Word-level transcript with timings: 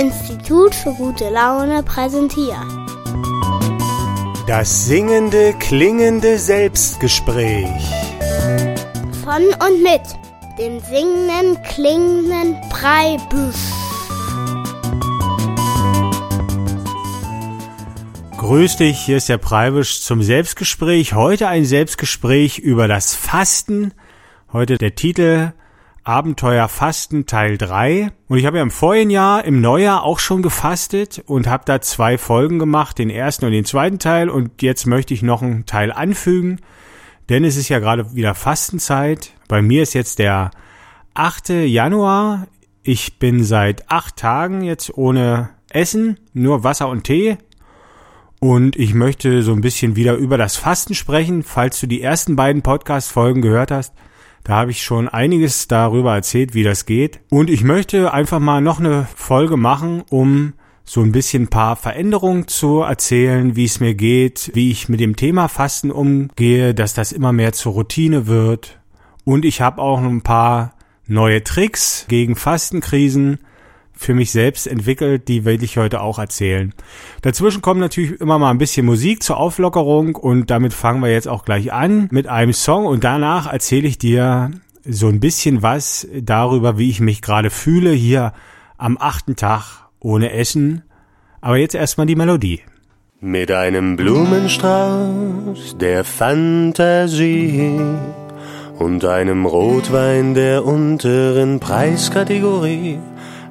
Institut 0.00 0.74
für 0.74 0.94
gute 0.94 1.28
Laune 1.28 1.82
präsentiert. 1.82 2.56
Das 4.46 4.86
singende, 4.86 5.52
klingende 5.58 6.38
Selbstgespräch. 6.38 7.68
Von 9.22 9.42
und 9.44 9.82
mit 9.82 10.00
dem 10.58 10.80
singenden, 10.80 11.62
klingenden 11.64 12.56
Breibüsch. 12.70 13.56
Grüß 18.38 18.78
dich, 18.78 18.98
hier 18.98 19.18
ist 19.18 19.28
der 19.28 19.36
Preibisch 19.36 20.00
zum 20.00 20.22
Selbstgespräch. 20.22 21.12
Heute 21.12 21.48
ein 21.48 21.66
Selbstgespräch 21.66 22.58
über 22.58 22.88
das 22.88 23.14
Fasten. 23.14 23.92
Heute 24.50 24.78
der 24.78 24.94
Titel 24.94 25.52
Abenteuer 26.04 26.68
Fasten 26.68 27.26
Teil 27.26 27.58
3. 27.58 28.10
Und 28.28 28.38
ich 28.38 28.46
habe 28.46 28.56
ja 28.56 28.62
im 28.62 28.70
vorigen 28.70 29.10
Jahr, 29.10 29.44
im 29.44 29.60
Neujahr 29.60 30.02
auch 30.02 30.18
schon 30.18 30.42
gefastet 30.42 31.22
und 31.26 31.46
habe 31.46 31.64
da 31.66 31.80
zwei 31.80 32.18
Folgen 32.18 32.58
gemacht, 32.58 32.98
den 32.98 33.10
ersten 33.10 33.44
und 33.44 33.52
den 33.52 33.64
zweiten 33.64 33.98
Teil. 33.98 34.28
Und 34.28 34.62
jetzt 34.62 34.86
möchte 34.86 35.14
ich 35.14 35.22
noch 35.22 35.42
einen 35.42 35.66
Teil 35.66 35.92
anfügen, 35.92 36.60
denn 37.28 37.44
es 37.44 37.56
ist 37.56 37.68
ja 37.68 37.78
gerade 37.78 38.14
wieder 38.14 38.34
Fastenzeit. 38.34 39.32
Bei 39.48 39.62
mir 39.62 39.82
ist 39.82 39.94
jetzt 39.94 40.18
der 40.18 40.50
8. 41.14 41.50
Januar. 41.66 42.46
Ich 42.82 43.18
bin 43.18 43.44
seit 43.44 43.90
acht 43.90 44.16
Tagen 44.16 44.62
jetzt 44.62 44.96
ohne 44.96 45.50
Essen, 45.68 46.18
nur 46.32 46.64
Wasser 46.64 46.88
und 46.88 47.04
Tee. 47.04 47.36
Und 48.40 48.74
ich 48.76 48.94
möchte 48.94 49.42
so 49.42 49.52
ein 49.52 49.60
bisschen 49.60 49.96
wieder 49.96 50.14
über 50.14 50.38
das 50.38 50.56
Fasten 50.56 50.94
sprechen. 50.94 51.42
Falls 51.42 51.78
du 51.78 51.86
die 51.86 52.00
ersten 52.00 52.36
beiden 52.36 52.62
Podcast-Folgen 52.62 53.42
gehört 53.42 53.70
hast, 53.70 53.92
da 54.50 54.56
habe 54.56 54.72
ich 54.72 54.82
schon 54.82 55.08
einiges 55.08 55.68
darüber 55.68 56.12
erzählt, 56.12 56.54
wie 56.54 56.64
das 56.64 56.84
geht. 56.84 57.20
Und 57.30 57.50
ich 57.50 57.62
möchte 57.62 58.12
einfach 58.12 58.40
mal 58.40 58.60
noch 58.60 58.80
eine 58.80 59.06
Folge 59.14 59.56
machen, 59.56 60.02
um 60.10 60.54
so 60.82 61.02
ein 61.02 61.12
bisschen 61.12 61.44
ein 61.44 61.48
paar 61.50 61.76
Veränderungen 61.76 62.48
zu 62.48 62.80
erzählen, 62.80 63.54
wie 63.54 63.66
es 63.66 63.78
mir 63.78 63.94
geht, 63.94 64.50
wie 64.54 64.72
ich 64.72 64.88
mit 64.88 64.98
dem 64.98 65.14
Thema 65.14 65.46
Fasten 65.46 65.92
umgehe, 65.92 66.74
dass 66.74 66.94
das 66.94 67.12
immer 67.12 67.30
mehr 67.30 67.52
zur 67.52 67.74
Routine 67.74 68.26
wird. 68.26 68.80
Und 69.22 69.44
ich 69.44 69.60
habe 69.60 69.80
auch 69.80 70.02
ein 70.02 70.22
paar 70.22 70.74
neue 71.06 71.44
Tricks 71.44 72.06
gegen 72.08 72.34
Fastenkrisen 72.34 73.38
für 74.00 74.14
mich 74.14 74.32
selbst 74.32 74.66
entwickelt, 74.66 75.28
die 75.28 75.44
will 75.44 75.62
ich 75.62 75.76
heute 75.76 76.00
auch 76.00 76.18
erzählen. 76.18 76.72
Dazwischen 77.20 77.60
kommt 77.60 77.80
natürlich 77.80 78.18
immer 78.18 78.38
mal 78.38 78.50
ein 78.50 78.56
bisschen 78.56 78.86
Musik 78.86 79.22
zur 79.22 79.36
Auflockerung 79.36 80.16
und 80.16 80.48
damit 80.48 80.72
fangen 80.72 81.02
wir 81.02 81.12
jetzt 81.12 81.28
auch 81.28 81.44
gleich 81.44 81.70
an 81.70 82.08
mit 82.10 82.26
einem 82.26 82.54
Song 82.54 82.86
und 82.86 83.04
danach 83.04 83.52
erzähle 83.52 83.86
ich 83.86 83.98
dir 83.98 84.52
so 84.86 85.08
ein 85.08 85.20
bisschen 85.20 85.60
was 85.60 86.08
darüber, 86.18 86.78
wie 86.78 86.88
ich 86.88 87.00
mich 87.00 87.20
gerade 87.20 87.50
fühle 87.50 87.90
hier 87.90 88.32
am 88.78 88.96
achten 88.98 89.36
Tag 89.36 89.90
ohne 90.00 90.32
Essen. 90.32 90.82
Aber 91.42 91.58
jetzt 91.58 91.74
erstmal 91.74 92.06
die 92.06 92.16
Melodie. 92.16 92.62
Mit 93.20 93.52
einem 93.52 93.96
Blumenstrauß 93.96 95.76
der 95.78 96.04
Fantasie 96.04 97.78
und 98.78 99.04
einem 99.04 99.44
Rotwein 99.44 100.32
der 100.32 100.64
unteren 100.64 101.60
Preiskategorie 101.60 102.98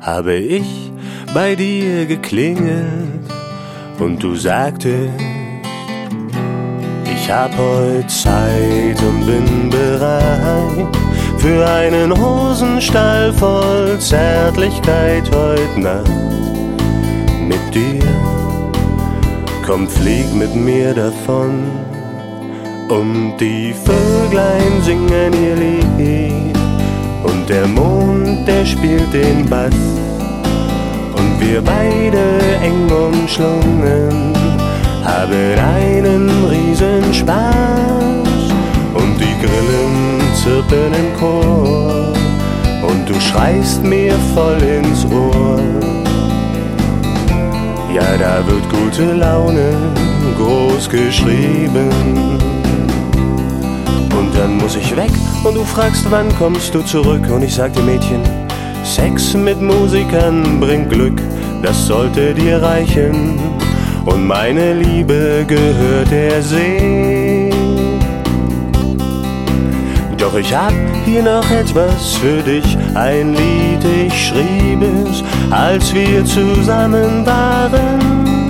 habe 0.02 0.36
ich 0.36 0.92
bei 1.33 1.55
dir 1.55 2.05
geklingelt 2.05 3.19
und 4.00 4.23
du 4.23 4.36
sagtest, 4.36 5.14
ich 7.11 7.31
hab 7.31 7.55
heute 7.58 8.08
Zeit 8.08 9.02
und 9.02 9.25
bin 9.25 9.70
bereit 9.70 10.88
für 11.38 11.67
einen 11.67 12.11
Hosenstall 12.17 13.31
voll 13.33 14.00
Zärtlichkeit 14.00 15.30
heute 15.33 15.80
Nacht 15.80 16.09
mit 17.47 17.75
dir. 17.75 18.03
Komm, 19.66 19.87
flieg 19.87 20.33
mit 20.33 20.55
mir 20.55 20.93
davon 20.93 21.64
und 22.89 23.37
die 23.39 23.73
Vöglein 23.86 24.81
singen 24.81 25.33
ihr 25.33 25.55
Lied 25.55 26.58
und 27.23 27.48
der 27.48 27.67
Mond, 27.67 27.98
der 28.49 28.65
spielt 28.65 29.14
den 29.14 29.48
Bass. 29.48 29.82
Und 31.20 31.32
wir 31.39 31.61
beide 31.61 32.23
eng 32.67 32.89
umschlungen 32.89 34.33
haben 35.04 35.55
einen 35.77 36.23
riesen 36.54 37.14
Spaß. 37.14 38.43
Und 39.02 39.14
die 39.23 39.36
Grillen 39.43 39.93
zirpen 40.42 40.92
im 41.02 41.10
Chor. 41.20 42.14
Und 42.89 43.08
du 43.08 43.15
schreist 43.20 43.83
mir 43.83 44.15
voll 44.33 44.61
ins 44.77 45.05
Ohr. 45.05 45.60
Ja, 47.93 48.10
da 48.17 48.36
wird 48.48 48.66
gute 48.70 49.14
Laune 49.14 49.70
groß 50.37 50.89
geschrieben. 50.89 51.89
Und 54.17 54.30
dann 54.36 54.58
muss 54.58 54.76
ich 54.76 54.95
weg 54.95 55.11
und 55.44 55.55
du 55.55 55.64
fragst, 55.64 56.10
wann 56.10 56.27
kommst 56.38 56.73
du 56.73 56.82
zurück? 56.82 57.30
Und 57.30 57.44
ich 57.44 57.55
sagte, 57.55 57.82
Mädchen, 57.82 58.22
Sex 58.83 59.33
mit 59.33 59.61
Musikern 59.61 60.60
bringt 60.60 60.89
Glück, 60.89 61.22
das 61.61 61.88
sollte 61.88 62.33
dir 62.33 62.61
reichen. 62.61 63.39
Und 64.05 64.26
meine 64.26 64.73
Liebe 64.73 65.45
gehört 65.48 66.11
der 66.11 66.42
See. 66.42 67.52
Doch 70.17 70.36
ich 70.36 70.54
hab 70.54 70.73
hier 71.05 71.23
noch 71.23 71.49
etwas 71.49 72.16
für 72.16 72.42
dich, 72.42 72.78
ein 72.94 73.33
Lied, 73.33 74.08
ich 74.08 74.28
schrieb 74.28 74.82
es, 74.82 75.23
als 75.52 75.94
wir 75.94 76.26
zusammen 76.26 77.26
waren. 77.26 78.49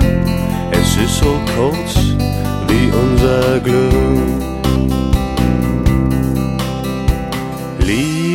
Es 0.72 0.96
ist 0.96 1.18
so 1.18 1.38
kurz 1.56 2.16
wie 2.66 2.90
unser 2.92 3.60
Glück. 3.60 4.49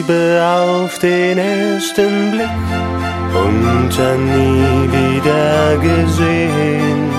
Liebe 0.07 0.45
auf 0.45 0.99
den 0.99 1.37
ersten 1.37 2.31
Blick 2.31 2.49
und 3.33 3.89
dann 3.97 4.25
nie 4.25 4.91
wieder 4.91 5.77
gesehen. 5.77 7.09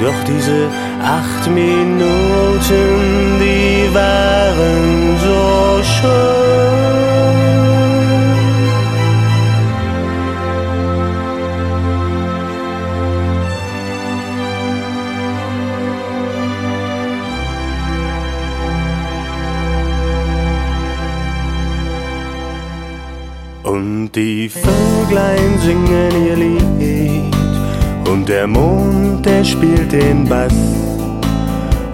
Doch 0.00 0.24
diese 0.24 0.68
acht 1.02 1.50
Minuten, 1.50 2.06
die 3.40 3.92
waren 3.92 5.16
so 5.20 5.82
schön. 5.82 7.15
Die 24.16 24.48
Vöglein 24.48 25.58
singen 25.62 26.26
ihr 26.26 26.36
Lied 26.36 27.36
und 28.08 28.26
der 28.26 28.46
Mond, 28.46 29.26
der 29.26 29.44
spielt 29.44 29.92
den 29.92 30.26
Bass. 30.26 30.54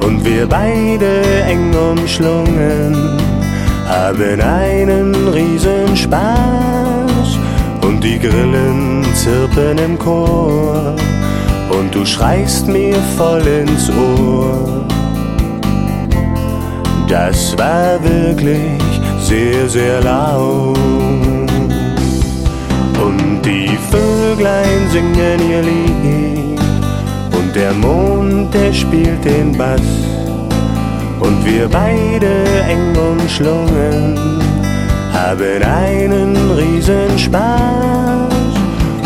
Und 0.01 0.25
wir 0.25 0.47
beide 0.47 1.23
eng 1.49 1.75
umschlungen 1.75 3.19
haben 3.89 4.41
einen 4.41 5.15
riesen 5.29 5.97
Spaß. 5.97 7.39
Und 7.85 8.05
die 8.05 8.21
Grillen 8.21 9.05
zirpen 9.15 9.79
im 9.79 9.99
Chor 9.99 10.95
und 11.71 11.93
du 11.93 12.07
schreist 12.07 12.69
mir 12.69 12.97
voll 13.17 13.45
ins 13.47 13.91
Ohr. 13.91 14.87
Das 17.09 17.59
war 17.59 17.99
wirklich 18.05 18.81
sehr, 19.19 19.69
sehr 19.69 20.01
laut. 20.03 21.02
Und 23.13 23.43
die 23.45 23.77
Vöglein 23.91 24.89
singen 24.91 25.51
ihr 25.51 25.63
Lied 25.63 26.61
und 27.37 27.55
der 27.55 27.73
Mond, 27.75 28.55
der 28.55 28.73
spielt 28.73 29.25
den 29.25 29.57
Bass. 29.57 29.81
Und 31.21 31.45
wir 31.45 31.69
beide 31.69 32.45
eng 32.69 32.97
umschlungen 32.97 34.19
haben 35.13 35.63
einen 35.63 36.51
riesen 36.53 37.19
Spaß. 37.19 38.33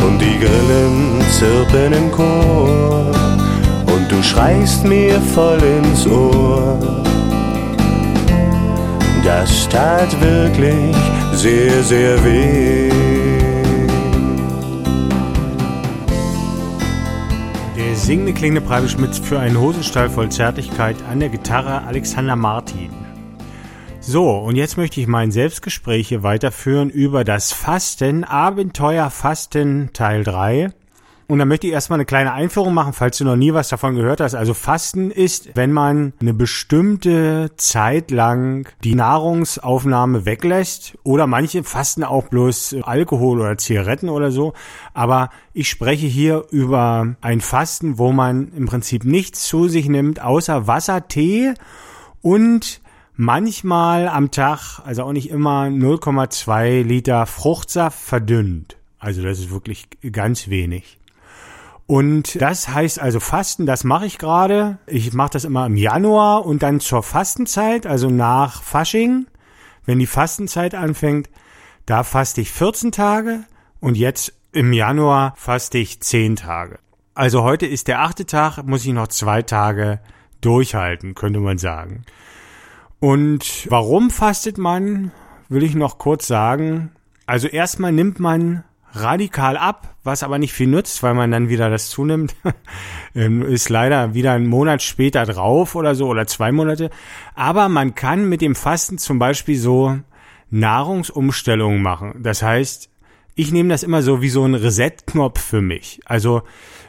Und 0.07 0.19
die 0.21 0.39
Grillen 0.39 1.21
zirpen 1.31 1.93
im 1.93 2.13
Chor 2.13 3.11
und 3.87 4.11
du 4.11 4.23
schreist 4.23 4.85
mir 4.85 5.21
voll 5.35 5.61
ins 5.63 6.07
Ohr. 6.07 6.79
Das 9.25 9.69
tat 9.69 10.11
wirklich 10.21 10.95
sehr, 11.35 11.83
sehr 11.83 12.25
weh. 12.25 12.86
Singende 17.97 18.35
klingende 18.35 18.61
Preibisch 18.61 18.99
mit 18.99 19.17
für 19.17 19.41
einen 19.41 19.59
Hosenstall 19.59 20.11
voll 20.11 20.29
Zärtlichkeit 20.29 20.97
an 21.11 21.19
der 21.19 21.29
Gitarre 21.29 21.83
Alexander 21.83 22.37
Martin. 22.37 22.91
So, 24.01 24.31
und 24.31 24.55
jetzt 24.55 24.77
möchte 24.77 25.01
ich 25.01 25.09
mein 25.09 25.33
Selbstgespräch 25.33 26.09
hier 26.09 26.23
weiterführen 26.23 26.91
über 26.91 27.25
das 27.25 27.53
Fasten, 27.53 28.23
Abenteuer 28.23 29.11
Fasten 29.11 29.91
Teil 29.93 30.23
3. 30.23 30.71
Und 31.29 31.41
dann 31.41 31.49
möchte 31.49 31.67
ich 31.67 31.73
erstmal 31.73 31.97
eine 31.97 32.05
kleine 32.05 32.33
Einführung 32.33 32.73
machen, 32.73 32.93
falls 32.93 33.19
du 33.19 33.25
noch 33.25 33.35
nie 33.35 33.53
was 33.53 33.69
davon 33.69 33.97
gehört 33.97 34.21
hast. 34.21 34.37
Also 34.37 34.55
Fasten 34.55 35.11
ist, 35.11 35.57
wenn 35.57 35.73
man 35.73 36.13
eine 36.21 36.33
bestimmte 36.33 37.51
Zeit 37.57 38.13
lang 38.13 38.69
die 38.85 38.95
Nahrungsaufnahme 38.95 40.25
weglässt 40.25 40.97
oder 41.03 41.27
manche 41.27 41.65
fasten 41.65 42.05
auch 42.05 42.29
bloß 42.29 42.77
Alkohol 42.83 43.41
oder 43.41 43.59
Zigaretten 43.59 44.09
oder 44.09 44.31
so. 44.31 44.53
Aber 44.95 45.31
ich 45.53 45.69
spreche 45.69 46.07
hier 46.07 46.45
über 46.51 47.17
ein 47.21 47.41
Fasten, 47.41 47.99
wo 47.99 48.13
man 48.13 48.53
im 48.53 48.67
Prinzip 48.67 49.05
nichts 49.05 49.49
zu 49.49 49.67
sich 49.67 49.89
nimmt, 49.89 50.23
außer 50.23 50.69
Wasser, 50.69 51.09
Tee 51.09 51.55
und 52.23 52.81
manchmal 53.17 54.07
am 54.07 54.31
Tag, 54.31 54.81
also 54.85 55.03
auch 55.03 55.13
nicht 55.13 55.31
immer, 55.31 55.65
0,2 55.65 56.83
Liter 56.83 57.27
Fruchtsaft 57.27 57.99
verdünnt. 57.99 58.77
Also 59.01 59.23
das 59.23 59.41
ist 59.41 59.51
wirklich 59.51 59.89
ganz 60.13 60.49
wenig. 60.49 60.99
Und 61.87 62.41
das 62.41 62.69
heißt 62.69 63.01
also 63.01 63.21
Fasten, 63.21 63.65
das 63.65 63.85
mache 63.85 64.07
ich 64.07 64.19
gerade. 64.19 64.79
Ich 64.87 65.13
mache 65.13 65.31
das 65.31 65.45
immer 65.45 65.67
im 65.67 65.77
Januar 65.77 66.45
und 66.45 66.63
dann 66.63 66.81
zur 66.81 67.03
Fastenzeit, 67.03 67.87
also 67.87 68.11
nach 68.11 68.63
Fasching, 68.63 69.27
wenn 69.85 70.01
die 70.01 70.07
Fastenzeit 70.07 70.75
anfängt, 70.75 71.31
da 71.87 72.03
faste 72.03 72.41
ich 72.41 72.51
14 72.51 72.91
Tage 72.91 73.45
und 73.79 73.97
jetzt 73.97 74.33
im 74.51 74.73
Januar 74.73 75.35
faste 75.37 75.79
ich 75.79 76.01
10 76.01 76.37
Tage. 76.37 76.81
Also 77.15 77.45
heute 77.45 77.67
ist 77.67 77.87
der 77.87 78.01
achte 78.01 78.27
Tag, 78.27 78.63
muss 78.65 78.85
ich 78.85 78.93
noch 78.93 79.09
zwei 79.09 79.43
Tage 79.43 80.01
durchhalten, 80.41 81.15
könnte 81.15 81.39
man 81.39 81.59
sagen. 81.59 82.05
Und 82.99 83.67
warum 83.71 84.11
fastet 84.11 84.59
man, 84.59 85.13
will 85.49 85.63
ich 85.63 85.75
noch 85.75 85.99
kurz 85.99 86.27
sagen. 86.27 86.91
Also 87.27 87.47
erstmal 87.47 87.93
nimmt 87.93 88.19
man 88.19 88.65
radikal 89.01 89.57
ab, 89.57 89.95
was 90.05 90.23
aber 90.23 90.39
nicht 90.39 90.53
viel 90.53 90.67
nützt, 90.67 91.03
weil 91.03 91.15
man 91.15 91.31
dann 91.31 91.49
wieder 91.49 91.71
das 91.71 91.89
zunimmt. 91.89 92.35
Ähm, 93.15 93.41
ist 93.41 93.71
leider 93.71 94.13
wieder 94.13 94.33
ein 94.33 94.47
Monat 94.47 94.83
später 94.83 95.25
drauf 95.25 95.75
oder 95.75 95.95
so 95.95 96.07
oder 96.07 96.27
zwei 96.27 96.53
Monate. 96.53 96.91
Aber 97.35 97.71
man 97.71 97.95
kann 97.95 98.29
mit 98.29 98.43
dem 98.43 98.55
Fasten 98.55 98.99
zum 98.99 99.19
Beispiel 99.19 99.57
so 99.57 99.97
Nahrungsumstellungen 100.51 101.81
machen. 101.81 102.21
Das 102.23 102.43
heißt, 102.43 102.91
ich 103.35 103.53
nehme 103.53 103.71
das 103.71 103.83
immer 103.83 104.03
so 104.03 104.21
wie 104.21 104.29
so 104.29 104.45
ein 104.45 104.55
Reset-Knopf 104.55 105.41
für 105.41 105.63
mich. 105.63 106.01
Also 106.05 106.43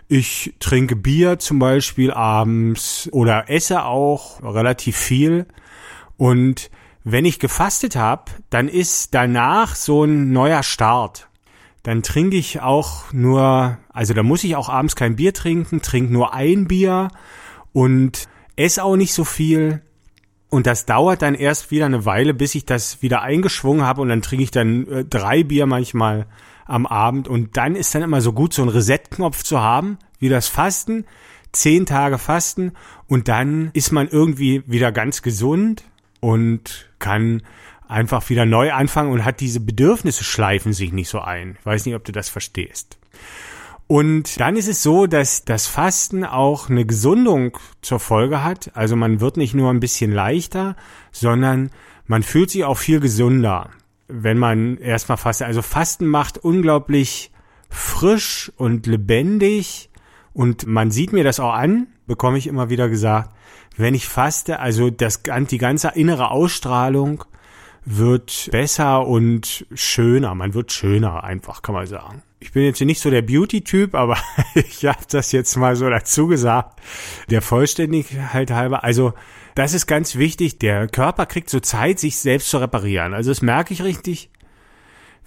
ich 0.10 0.53
trinke 0.60 0.95
Bier 0.95 1.39
zum 1.39 1.60
Beispiel 1.60 2.12
abends 2.12 3.10
oder 3.12 3.50
esse 3.50 3.86
auch 3.86 4.42
relativ 4.44 4.98
viel. 4.98 5.45
Und 6.18 6.69
wenn 7.03 7.25
ich 7.25 7.39
gefastet 7.39 7.95
habe, 7.95 8.31
dann 8.50 8.68
ist 8.68 9.13
danach 9.13 9.75
so 9.75 10.03
ein 10.03 10.31
neuer 10.31 10.63
Start 10.63 11.26
dann 11.88 12.04
trinke 12.04 12.36
ich 12.36 12.60
auch 12.60 13.13
nur, 13.13 13.78
also 13.94 14.13
da 14.13 14.22
muss 14.22 14.44
ich 14.44 14.57
auch 14.57 14.68
abends 14.68 14.98
kein 14.98 15.16
Bier 15.16 15.34
trinken, 15.34 15.81
trinke 15.81 16.12
nur 16.12 16.34
ein 16.34 16.68
Bier 16.68 17.07
und 17.72 18.28
esse 18.57 18.84
auch 18.84 18.98
nicht 18.98 19.13
so 19.13 19.24
viel. 19.24 19.81
Und 20.50 20.68
das 20.68 20.86
dauert 20.86 21.22
dann 21.22 21.34
erst 21.34 21.72
wieder 21.72 21.86
eine 21.86 22.04
Weile, 22.04 22.34
bis 22.34 22.56
ich 22.56 22.66
das 22.66 23.01
wieder 23.01 23.22
eingeschwungen 23.22 23.86
habe 23.86 24.01
und 24.01 24.10
dann 24.10 24.22
trinke 24.22 24.44
ich 24.44 24.51
dann 24.51 24.86
äh, 24.89 25.06
drei 25.06 25.45
Bier 25.45 25.66
manchmal 25.66 26.25
am 26.66 26.86
Abend 26.88 27.30
und 27.30 27.56
dann 27.56 27.78
ist 27.78 27.95
dann 27.95 28.01
immer 28.01 28.19
so 28.19 28.34
gut, 28.34 28.51
so 28.51 28.63
einen 28.63 28.72
Reset-Knopf 28.72 29.44
zu 29.44 29.62
haben, 29.62 29.98
wie 30.19 30.28
das 30.28 30.50
Fasten, 30.50 31.06
zehn 31.54 31.86
Tage 31.86 32.18
Fasten 32.18 32.74
und 33.07 33.30
dann 33.30 33.69
ist 33.72 33.94
man 33.94 34.10
irgendwie 34.10 34.62
wieder 34.68 34.92
ganz 34.92 35.22
gesund 35.22 35.86
und 36.19 36.89
kann 37.00 37.44
einfach 37.88 38.30
wieder 38.30 38.45
neu 38.45 38.72
anfangen 38.72 39.12
und 39.12 39.25
hat 39.25 39.39
diese 39.39 39.60
Bedürfnisse 39.60 40.24
schleifen 40.24 40.74
sich 40.74 40.92
nicht 40.92 41.10
so 41.10 41.19
ein. 41.19 41.57
Ich 41.60 41.66
weiß 41.66 41.86
nicht, 41.86 41.95
ob 41.95 42.04
du 42.04 42.12
das 42.12 42.30
verstehst. 42.30 42.98
Und 43.88 44.39
dann 44.42 44.57
ist 44.57 44.68
es 44.68 44.84
so, 44.84 45.07
dass 45.07 45.45
das 45.45 45.66
Fasten 45.66 46.25
auch 46.25 46.69
eine 46.69 46.86
Gesundung 46.86 47.57
zur 47.81 48.01
Folge 48.01 48.44
hat. 48.44 48.72
Also 48.74 48.98
man 48.98 49.22
wird 49.22 49.38
nicht 49.38 49.54
nur 49.54 49.72
ein 49.72 49.80
bisschen 49.80 50.12
leichter, 50.12 50.75
sondern 51.12 51.72
man 52.06 52.22
fühlt 52.22 52.51
sich 52.51 52.66
auch 52.66 52.78
viel 52.78 53.00
gesünder, 53.00 53.69
wenn 54.10 54.38
man 54.38 54.78
erstmal 54.78 55.18
fastet. 55.18 55.48
Also 55.48 55.62
Fasten 55.62 56.06
macht 56.06 56.38
unglaublich 56.38 57.31
frisch 57.69 58.51
und 58.57 58.88
lebendig 58.88 59.89
und 60.34 60.68
man 60.68 60.92
sieht 60.92 61.13
mir 61.13 61.24
das 61.24 61.39
auch 61.39 61.54
an, 61.54 61.88
bekomme 62.07 62.38
ich 62.38 62.48
immer 62.48 62.69
wieder 62.69 62.89
gesagt, 62.89 63.34
wenn 63.78 63.94
ich 63.94 64.07
faste, 64.07 64.60
also 64.60 64.89
das, 64.89 65.22
die 65.24 65.57
ganze 65.57 65.89
innere 65.89 66.31
Ausstrahlung 66.31 67.24
wird 67.89 68.50
besser 68.51 69.07
und 69.07 69.66
schöner. 69.74 70.36
Man 70.36 70.54
wird 70.54 70.74
schöner 70.74 71.24
einfach, 71.24 71.62
kann 71.62 71.74
man 71.74 71.88
sagen. 71.88 72.22
Ich 72.39 72.51
bin 72.51 72.63
jetzt 72.63 72.81
nicht 72.81 73.00
so 73.00 73.10
der 73.10 73.22
Beauty-Typ, 73.22 73.95
aber 73.95 74.18
ich 74.56 74.86
habe 74.86 75.00
das 75.10 75.31
jetzt 75.31 75.56
mal 75.56 75.78
so 75.78 75.89
dazu 75.89 76.28
gesagt, 76.28 76.81
der 77.30 77.42
Vollständigkeit 77.42 78.51
halber. 78.51 78.84
Also 78.84 79.13
das 79.56 79.74
ist 79.74 79.88
ganz 79.88 80.18
wichtig. 80.18 80.60
Der 80.60 80.89
Körper 80.89 81.25
kriegt 81.25 81.50
so 81.50 81.62
Zeit, 81.62 81.98
sich 81.98 82.18
selbst 82.18 82.50
zu 82.50 82.57
reparieren. 82.57 83.13
Also 83.13 83.31
das 83.31 83.42
merke 83.42 83.74
ich 83.74 83.81
richtig, 83.81 84.31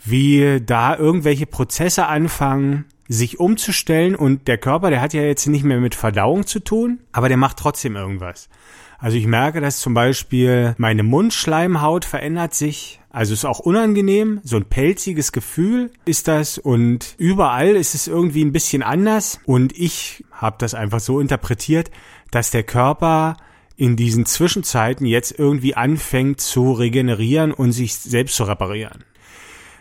wie 0.04 0.60
da 0.60 0.94
irgendwelche 0.96 1.46
Prozesse 1.46 2.08
anfangen, 2.08 2.84
sich 3.08 3.40
umzustellen 3.40 4.14
und 4.14 4.48
der 4.48 4.58
Körper, 4.58 4.90
der 4.90 5.00
hat 5.00 5.14
ja 5.14 5.22
jetzt 5.22 5.46
nicht 5.46 5.64
mehr 5.64 5.80
mit 5.80 5.94
Verdauung 5.94 6.46
zu 6.46 6.60
tun, 6.60 7.00
aber 7.10 7.28
der 7.28 7.38
macht 7.38 7.56
trotzdem 7.56 7.96
irgendwas. 7.96 8.50
Also 9.00 9.16
ich 9.16 9.26
merke, 9.26 9.62
dass 9.62 9.80
zum 9.80 9.94
Beispiel 9.94 10.74
meine 10.76 11.02
Mundschleimhaut 11.02 12.04
verändert 12.04 12.52
sich. 12.52 13.00
Also 13.08 13.32
ist 13.32 13.46
auch 13.46 13.58
unangenehm. 13.58 14.40
So 14.44 14.56
ein 14.56 14.66
pelziges 14.66 15.32
Gefühl 15.32 15.90
ist 16.04 16.28
das. 16.28 16.58
Und 16.58 17.14
überall 17.16 17.76
ist 17.76 17.94
es 17.94 18.06
irgendwie 18.06 18.44
ein 18.44 18.52
bisschen 18.52 18.82
anders. 18.82 19.40
Und 19.46 19.76
ich 19.76 20.24
habe 20.32 20.56
das 20.58 20.74
einfach 20.74 21.00
so 21.00 21.18
interpretiert, 21.18 21.90
dass 22.30 22.50
der 22.50 22.62
Körper 22.62 23.38
in 23.76 23.96
diesen 23.96 24.26
Zwischenzeiten 24.26 25.06
jetzt 25.06 25.36
irgendwie 25.38 25.74
anfängt 25.74 26.42
zu 26.42 26.72
regenerieren 26.72 27.52
und 27.52 27.72
sich 27.72 27.96
selbst 27.96 28.36
zu 28.36 28.44
reparieren. 28.44 29.04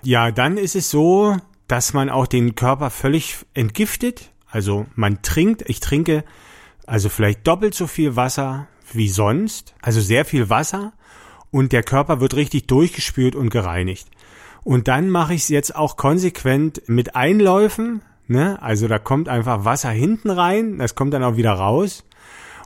Ja, 0.01 0.31
dann 0.31 0.57
ist 0.57 0.77
es 0.77 0.89
so, 0.89 1.35
dass 1.67 1.91
man 1.91 2.09
auch 2.09 2.25
den 2.25 2.55
Körper 2.55 2.89
völlig 2.89 3.35
entgiftet. 3.53 4.31
Also 4.49 4.85
man 4.95 5.21
trinkt, 5.21 5.69
ich 5.69 5.81
trinke 5.81 6.23
also 6.87 7.09
vielleicht 7.09 7.45
doppelt 7.45 7.75
so 7.75 7.85
viel 7.85 8.15
Wasser 8.15 8.67
wie 8.95 9.09
sonst, 9.09 9.73
also 9.81 10.01
sehr 10.01 10.25
viel 10.25 10.49
Wasser 10.49 10.93
und 11.51 11.71
der 11.71 11.83
Körper 11.83 12.19
wird 12.19 12.35
richtig 12.35 12.67
durchgespült 12.67 13.35
und 13.35 13.49
gereinigt. 13.49 14.07
Und 14.63 14.87
dann 14.87 15.09
mache 15.09 15.33
ich 15.33 15.43
es 15.43 15.49
jetzt 15.49 15.75
auch 15.75 15.97
konsequent 15.97 16.81
mit 16.87 17.15
Einläufen, 17.15 18.01
ne? 18.27 18.61
Also 18.61 18.87
da 18.87 18.99
kommt 18.99 19.29
einfach 19.29 19.65
Wasser 19.65 19.89
hinten 19.89 20.29
rein, 20.29 20.77
das 20.77 20.95
kommt 20.95 21.13
dann 21.13 21.23
auch 21.23 21.37
wieder 21.37 21.53
raus 21.53 22.05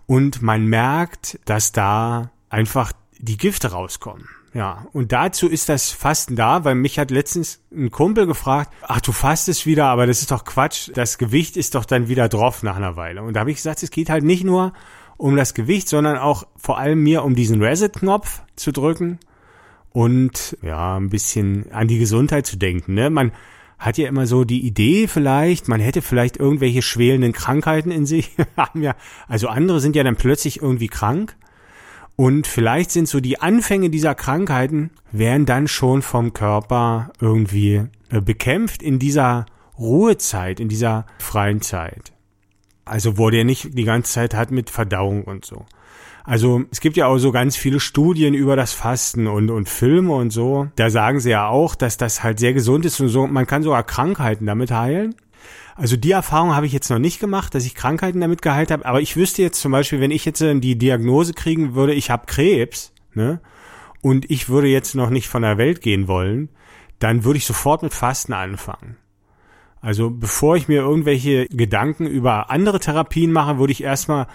und 0.05 0.41
man 0.41 0.65
merkt, 0.65 1.39
dass 1.45 1.71
da 1.71 2.31
einfach 2.49 2.91
die 3.19 3.37
Gifte 3.37 3.71
rauskommen. 3.71 4.27
Ja, 4.53 4.85
und 4.93 5.11
dazu 5.11 5.47
ist 5.47 5.67
das 5.67 5.89
Fasten 5.89 6.35
da, 6.35 6.63
weil 6.63 6.75
mich 6.75 6.99
hat 6.99 7.09
letztens 7.09 7.59
ein 7.71 7.89
Kumpel 7.89 8.27
gefragt, 8.27 8.71
ach, 8.83 9.01
du 9.01 9.11
fastest 9.11 9.65
wieder, 9.65 9.85
aber 9.85 10.05
das 10.05 10.21
ist 10.21 10.29
doch 10.29 10.45
Quatsch, 10.45 10.91
das 10.93 11.17
Gewicht 11.17 11.57
ist 11.57 11.73
doch 11.73 11.85
dann 11.85 12.07
wieder 12.07 12.29
drauf 12.29 12.61
nach 12.61 12.75
einer 12.75 12.95
Weile. 12.95 13.23
Und 13.23 13.33
da 13.33 13.39
habe 13.39 13.49
ich 13.49 13.57
gesagt, 13.57 13.81
es 13.81 13.89
geht 13.89 14.11
halt 14.11 14.23
nicht 14.23 14.43
nur 14.43 14.73
um 15.17 15.35
das 15.35 15.53
Gewicht, 15.53 15.87
sondern 15.87 16.17
auch 16.17 16.45
vor 16.55 16.77
allem 16.77 17.01
mir 17.01 17.23
um 17.23 17.35
diesen 17.35 17.61
Reset-Knopf 17.61 18.41
zu 18.55 18.71
drücken 18.71 19.19
und 19.91 20.57
ja, 20.61 20.97
ein 20.97 21.09
bisschen 21.09 21.71
an 21.71 21.87
die 21.87 21.99
Gesundheit 21.99 22.45
zu 22.45 22.57
denken. 22.57 22.95
Ne? 22.95 23.09
Man 23.09 23.31
hat 23.77 23.97
ja 23.97 24.07
immer 24.07 24.25
so 24.25 24.43
die 24.43 24.65
Idee 24.65 25.07
vielleicht, 25.07 25.67
man 25.67 25.81
hätte 25.81 26.01
vielleicht 26.01 26.37
irgendwelche 26.37 26.81
schwelenden 26.81 27.33
Krankheiten 27.33 27.91
in 27.91 28.05
sich. 28.05 28.31
ja, 28.75 28.95
also 29.27 29.47
andere 29.47 29.79
sind 29.79 29.95
ja 29.95 30.03
dann 30.03 30.15
plötzlich 30.15 30.61
irgendwie 30.61 30.87
krank. 30.87 31.35
Und 32.15 32.45
vielleicht 32.45 32.91
sind 32.91 33.07
so 33.07 33.19
die 33.19 33.41
Anfänge 33.41 33.89
dieser 33.89 34.13
Krankheiten, 34.15 34.91
werden 35.11 35.45
dann 35.45 35.67
schon 35.67 36.01
vom 36.01 36.33
Körper 36.33 37.11
irgendwie 37.19 37.83
äh, 38.09 38.21
bekämpft 38.21 38.83
in 38.83 38.99
dieser 38.99 39.45
Ruhezeit, 39.77 40.59
in 40.59 40.69
dieser 40.69 41.05
freien 41.17 41.61
Zeit. 41.61 42.12
Also 42.85 43.17
wo 43.17 43.29
der 43.29 43.45
nicht 43.45 43.77
die 43.77 43.85
ganze 43.85 44.11
Zeit 44.11 44.33
hat 44.33 44.51
mit 44.51 44.69
Verdauung 44.69 45.23
und 45.23 45.45
so. 45.45 45.65
Also 46.25 46.63
es 46.71 46.79
gibt 46.79 46.95
ja 46.95 47.07
auch 47.07 47.17
so 47.17 47.31
ganz 47.31 47.57
viele 47.57 47.79
Studien 47.79 48.33
über 48.33 48.55
das 48.55 48.73
Fasten 48.73 49.27
und, 49.27 49.49
und 49.49 49.67
Filme 49.67 50.13
und 50.13 50.31
so. 50.31 50.67
Da 50.75 50.89
sagen 50.89 51.19
sie 51.19 51.31
ja 51.31 51.47
auch, 51.47 51.75
dass 51.75 51.97
das 51.97 52.23
halt 52.23 52.39
sehr 52.39 52.53
gesund 52.53 52.85
ist 52.85 52.99
und 53.01 53.09
so. 53.09 53.27
Man 53.27 53.45
kann 53.45 53.63
sogar 53.63 53.83
Krankheiten 53.83 54.45
damit 54.45 54.71
heilen. 54.71 55.15
Also 55.75 55.97
die 55.97 56.11
Erfahrung 56.11 56.55
habe 56.55 56.65
ich 56.65 56.71
jetzt 56.71 56.89
noch 56.89 56.99
nicht 56.99 57.19
gemacht, 57.19 57.55
dass 57.55 57.65
ich 57.65 57.75
Krankheiten 57.75 58.21
damit 58.21 58.41
geheilt 58.41 58.71
habe. 58.71 58.85
Aber 58.85 59.01
ich 59.01 59.17
wüsste 59.17 59.41
jetzt 59.41 59.59
zum 59.59 59.71
Beispiel, 59.71 59.99
wenn 59.99 60.11
ich 60.11 60.23
jetzt 60.23 60.41
die 60.41 60.77
Diagnose 60.77 61.33
kriegen 61.33 61.75
würde, 61.75 61.93
ich 61.93 62.09
habe 62.09 62.25
Krebs, 62.25 62.93
ne? 63.13 63.41
Und 64.01 64.29
ich 64.29 64.49
würde 64.49 64.67
jetzt 64.67 64.95
noch 64.95 65.09
nicht 65.09 65.29
von 65.29 65.43
der 65.43 65.57
Welt 65.57 65.81
gehen 65.81 66.07
wollen, 66.09 66.49
dann 66.99 67.23
würde 67.23 67.37
ich 67.37 67.45
sofort 67.45 67.83
mit 67.83 67.93
Fasten 67.93 68.33
anfangen. 68.33 68.97
Also 69.83 70.09
bevor 70.09 70.55
ich 70.55 70.69
mir 70.69 70.79
irgendwelche 70.79 71.45
Gedanken 71.47 72.07
über 72.07 72.49
andere 72.49 72.79
Therapien 72.79 73.33
mache, 73.33 73.59
würde 73.59 73.73
ich 73.73 73.83
erstmal 73.83 74.27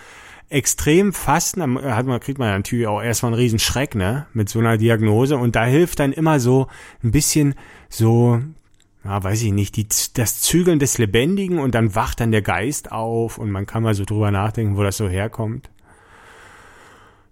extrem 0.51 1.15
Fasten, 1.15 1.83
hat 1.83 2.05
man, 2.05 2.21
kriegt 2.21 2.39
man 2.39 2.51
natürlich 2.51 2.87
auch 2.87 3.03
erstmal 3.03 3.33
einen 3.33 3.41
riesen 3.41 3.59
Schreck, 3.59 3.95
ne, 3.95 4.27
mit 4.35 4.51
so 4.51 4.59
einer 4.59 4.77
Diagnose. 4.77 5.39
Und 5.39 5.57
da 5.57 5.65
hilft 5.65 6.01
dann 6.01 6.13
immer 6.13 6.39
so 6.39 6.67
ein 7.03 7.13
bisschen 7.13 7.55
so, 7.89 8.43
ja, 9.05 9.25
weiß 9.25 9.43
ich 9.43 9.53
nicht, 9.53 9.77
die, 9.77 9.87
das 10.13 10.43
Zügeln 10.43 10.81
des 10.81 10.99
Lebendigen 10.99 11.59
und 11.61 11.75
dann 11.75 11.95
wacht 11.95 12.21
dann 12.21 12.31
der 12.31 12.43
Geist 12.43 12.93
auf 12.93 13.39
und 13.39 13.51
man 13.51 13.65
kann 13.65 13.83
mal 13.83 13.95
so 13.95 14.05
drüber 14.05 14.31
nachdenken, 14.31 14.77
wo 14.77 14.83
das 14.83 14.99
so 14.99 15.09
herkommt. 15.09 15.71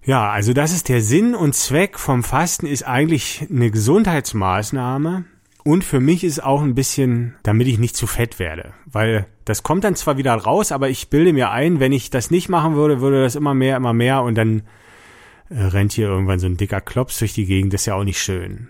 Ja, 0.04 0.30
also 0.30 0.54
das 0.54 0.72
ist 0.72 0.88
der 0.88 1.02
Sinn 1.02 1.34
und 1.34 1.54
Zweck 1.54 1.98
vom 1.98 2.22
Fasten 2.22 2.64
ist 2.64 2.84
eigentlich 2.84 3.46
eine 3.50 3.70
Gesundheitsmaßnahme, 3.70 5.26
und 5.66 5.82
für 5.82 5.98
mich 5.98 6.22
ist 6.22 6.40
auch 6.44 6.62
ein 6.62 6.76
bisschen, 6.76 7.34
damit 7.42 7.66
ich 7.66 7.80
nicht 7.80 7.96
zu 7.96 8.06
fett 8.06 8.38
werde. 8.38 8.72
Weil 8.84 9.26
das 9.44 9.64
kommt 9.64 9.82
dann 9.82 9.96
zwar 9.96 10.16
wieder 10.16 10.32
raus, 10.32 10.70
aber 10.70 10.88
ich 10.90 11.10
bilde 11.10 11.32
mir 11.32 11.50
ein, 11.50 11.80
wenn 11.80 11.90
ich 11.90 12.08
das 12.08 12.30
nicht 12.30 12.48
machen 12.48 12.76
würde, 12.76 13.00
würde 13.00 13.24
das 13.24 13.34
immer 13.34 13.52
mehr, 13.52 13.76
immer 13.76 13.92
mehr 13.92 14.22
und 14.22 14.36
dann 14.36 14.62
äh, 15.50 15.60
rennt 15.60 15.92
hier 15.92 16.06
irgendwann 16.06 16.38
so 16.38 16.46
ein 16.46 16.56
dicker 16.56 16.80
Klops 16.80 17.18
durch 17.18 17.34
die 17.34 17.46
Gegend. 17.46 17.72
Das 17.72 17.80
ist 17.80 17.86
ja 17.86 17.96
auch 17.96 18.04
nicht 18.04 18.22
schön. 18.22 18.68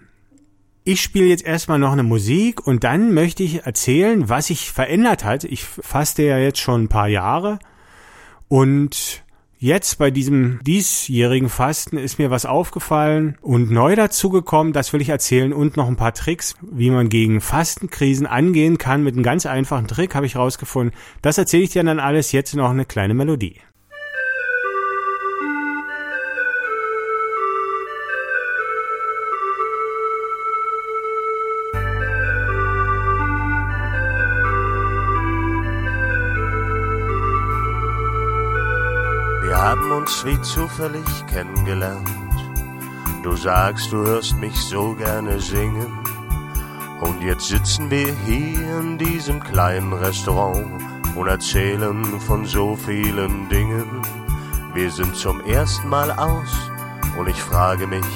Ich 0.84 1.02
spiele 1.02 1.26
jetzt 1.26 1.44
erstmal 1.44 1.78
noch 1.78 1.92
eine 1.92 2.02
Musik 2.02 2.66
und 2.66 2.82
dann 2.82 3.12
möchte 3.12 3.42
ich 3.42 3.66
erzählen, 3.66 4.30
was 4.30 4.46
sich 4.46 4.72
verändert 4.72 5.22
hat. 5.22 5.44
Ich 5.44 5.64
faste 5.64 6.22
ja 6.22 6.38
jetzt 6.38 6.60
schon 6.60 6.84
ein 6.84 6.88
paar 6.88 7.08
Jahre 7.08 7.58
und 8.48 9.22
Jetzt 9.58 9.96
bei 9.96 10.10
diesem 10.10 10.60
diesjährigen 10.64 11.48
Fasten 11.48 11.96
ist 11.96 12.18
mir 12.18 12.30
was 12.30 12.44
aufgefallen 12.44 13.38
und 13.40 13.70
neu 13.70 13.96
dazugekommen, 13.96 14.75
das 14.75 14.92
will 14.92 15.00
ich 15.00 15.08
erzählen 15.08 15.54
und 15.54 15.78
noch 15.78 15.88
ein 15.88 15.96
paar 15.96 16.12
Tricks, 16.12 16.56
wie 16.60 16.90
man 16.90 17.08
gegen 17.08 17.40
Fastenkrisen 17.40 18.26
angehen 18.26 18.76
kann. 18.76 19.02
Mit 19.02 19.14
einem 19.14 19.22
ganz 19.22 19.46
einfachen 19.46 19.88
Trick 19.88 20.14
habe 20.14 20.26
ich 20.26 20.36
rausgefunden. 20.36 20.94
Das 21.22 21.38
erzähle 21.38 21.62
ich 21.62 21.70
dir 21.70 21.82
dann 21.82 22.00
alles 22.00 22.32
jetzt 22.32 22.54
noch 22.54 22.68
eine 22.68 22.84
kleine 22.84 23.14
Melodie. 23.14 23.56
Haben 39.66 39.90
uns 39.90 40.25
wie 40.25 40.40
zufällig 40.42 41.26
kennengelernt. 41.26 42.08
Du 43.25 43.35
sagst, 43.35 43.90
du 43.90 43.96
hörst 43.96 44.38
mich 44.38 44.54
so 44.54 44.94
gerne 44.94 45.40
singen. 45.40 45.92
Und 47.00 47.20
jetzt 47.20 47.49
sitzen 47.49 47.90
wir 47.90 48.14
hier 48.25 48.78
in 48.78 48.96
diesem 48.96 49.42
kleinen 49.42 49.92
Restaurant 49.92 50.68
und 51.16 51.26
erzählen 51.26 52.04
von 52.20 52.46
so 52.46 52.76
vielen 52.76 53.49
Dingen. 53.49 54.02
Wir 54.73 54.88
sind 54.88 55.16
zum 55.16 55.40
ersten 55.40 55.88
Mal 55.88 56.12
aus 56.12 56.70
und 57.18 57.28
ich 57.28 57.42
frage 57.42 57.88
mich, 57.88 58.06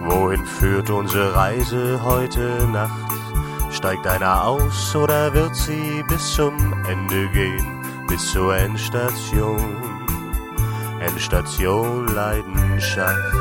wohin 0.00 0.44
führt 0.44 0.90
unsere 0.90 1.36
Reise 1.36 2.02
heute 2.02 2.66
Nacht? 2.66 3.12
Steigt 3.70 4.08
einer 4.08 4.44
aus 4.44 4.96
oder 4.96 5.32
wird 5.34 5.54
sie 5.54 6.02
bis 6.08 6.34
zum 6.34 6.74
Ende 6.88 7.28
gehen, 7.28 7.80
bis 8.08 8.32
zur 8.32 8.56
Endstation? 8.56 9.93
Endstation 11.14 12.08
Leidenschaft. 12.08 13.32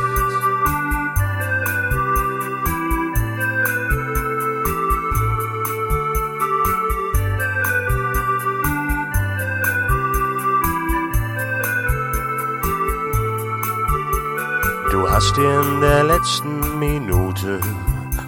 Du 14.92 15.10
hast 15.10 15.36
dir 15.36 15.62
in 15.62 15.82
der 15.82 16.04
letzten 16.04 16.78
Minute 16.78 17.60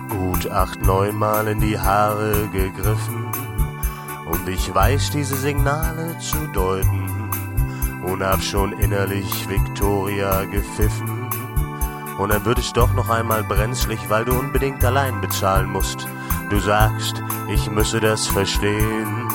gut 0.09 0.49
acht, 0.49 0.81
neun 0.81 1.15
Mal 1.17 1.47
in 1.49 1.59
die 1.59 1.77
Haare 1.77 2.49
gegriffen 2.51 3.27
und 4.25 4.49
ich 4.49 4.73
weiß 4.73 5.11
diese 5.11 5.35
Signale 5.35 6.17
zu 6.17 6.47
deuten 6.47 7.14
und 8.05 8.23
hab 8.23 8.41
schon 8.41 8.73
innerlich 8.73 9.49
Victoria 9.49 10.45
gepfiffen. 10.45 11.29
Und 12.17 12.31
dann 12.31 12.45
wird 12.45 12.59
es 12.59 12.71
doch 12.71 12.93
noch 12.93 13.09
einmal 13.09 13.43
brenzlig, 13.43 13.99
weil 14.09 14.25
du 14.25 14.33
unbedingt 14.33 14.83
allein 14.85 15.19
bezahlen 15.21 15.69
musst. 15.69 16.07
Du 16.49 16.59
sagst, 16.59 17.21
ich 17.47 17.69
müsse 17.69 17.99
das 17.99 18.27
verstehen. 18.27 19.27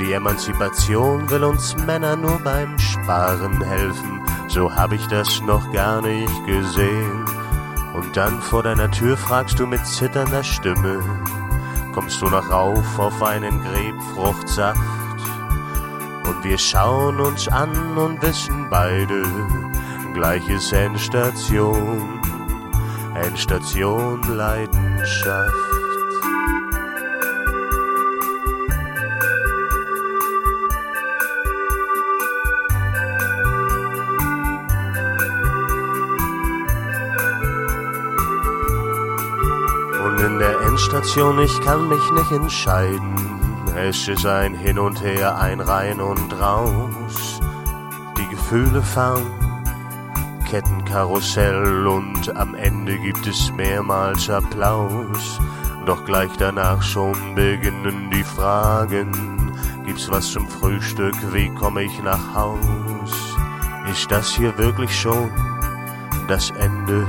Die 0.00 0.12
Emanzipation 0.12 1.28
will 1.30 1.44
uns 1.44 1.76
Männer 1.76 2.16
nur 2.16 2.38
beim 2.40 2.78
Sparen 2.78 3.62
helfen. 3.62 4.22
So 4.48 4.72
hab 4.72 4.92
ich 4.92 5.06
das 5.08 5.40
noch 5.40 5.72
gar 5.72 6.02
nicht 6.02 6.46
gesehen. 6.46 7.24
Und 7.94 8.16
dann 8.16 8.40
vor 8.40 8.62
deiner 8.62 8.90
Tür 8.90 9.16
fragst 9.16 9.58
du 9.58 9.66
mit 9.66 9.86
zitternder 9.86 10.42
Stimme, 10.42 11.00
kommst 11.92 12.20
du 12.20 12.26
noch 12.26 12.50
rauf 12.50 12.98
auf 12.98 13.22
einen 13.22 13.62
Grebfruchtsaft? 13.62 14.80
Und 16.26 16.42
wir 16.42 16.58
schauen 16.58 17.20
uns 17.20 17.48
an 17.48 17.98
und 17.98 18.22
wissen 18.22 18.68
beide, 18.70 19.24
gleiches 20.14 20.72
Endstation, 20.72 22.20
Endstation 23.14 24.22
Leidenschaft. 24.36 25.52
Und 40.04 40.20
in 40.20 40.38
der 40.38 40.60
Endstation, 40.62 41.38
ich 41.40 41.60
kann 41.60 41.88
mich 41.88 42.10
nicht 42.12 42.30
entscheiden 42.32 43.33
es 43.76 44.08
ist 44.08 44.26
ein 44.26 44.54
Hin 44.54 44.78
und 44.78 45.02
Her, 45.02 45.38
ein 45.38 45.60
Rein 45.60 46.00
und 46.00 46.32
Raus. 46.40 47.40
Die 48.18 48.28
Gefühle 48.28 48.82
fahren 48.82 49.26
Kettenkarussell 50.48 51.86
und 51.86 52.36
am 52.36 52.54
Ende 52.54 52.96
gibt 52.98 53.26
es 53.26 53.50
mehrmals 53.52 54.30
Applaus. 54.30 55.40
Doch 55.86 56.04
gleich 56.04 56.30
danach 56.38 56.80
schon 56.82 57.34
beginnen 57.34 58.10
die 58.12 58.22
Fragen. 58.22 59.52
Gibt's 59.84 60.08
was 60.10 60.30
zum 60.30 60.48
Frühstück? 60.48 61.14
Wie 61.32 61.48
komme 61.54 61.82
ich 61.82 62.02
nach 62.02 62.34
Haus? 62.34 63.36
Ist 63.90 64.10
das 64.10 64.30
hier 64.30 64.56
wirklich 64.56 64.96
schon 64.96 65.30
das 66.28 66.50
Ende? 66.50 67.06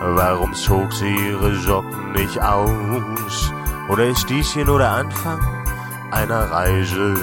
Warum 0.00 0.52
zog 0.54 0.92
sie 0.92 1.14
ihre 1.14 1.54
Socken 1.56 2.12
nicht 2.12 2.40
aus? 2.40 3.52
Oder 3.88 4.06
ist 4.06 4.28
dies 4.28 4.52
hier 4.52 4.66
nur 4.66 4.78
der 4.78 4.90
Anfang? 4.90 5.59
Einer 6.10 6.50
Reise, 6.50 7.14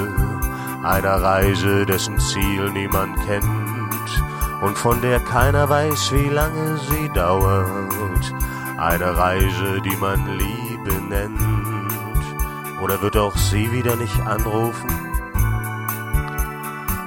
einer 0.84 1.22
Reise, 1.22 1.86
dessen 1.86 2.20
Ziel 2.20 2.72
niemand 2.72 3.16
kennt 3.26 4.24
und 4.62 4.78
von 4.78 5.02
der 5.02 5.20
keiner 5.20 5.70
weiß, 5.70 6.12
wie 6.14 6.30
lange 6.30 6.78
sie 6.78 7.10
dauert. 7.10 8.34
Eine 8.78 9.18
Reise, 9.18 9.82
die 9.82 9.96
man 9.98 10.26
Liebe 10.38 10.94
nennt. 11.10 11.42
Oder 12.82 13.02
wird 13.02 13.18
auch 13.18 13.36
sie 13.36 13.72
wieder 13.72 13.96
nicht 13.96 14.20
anrufen 14.22 14.90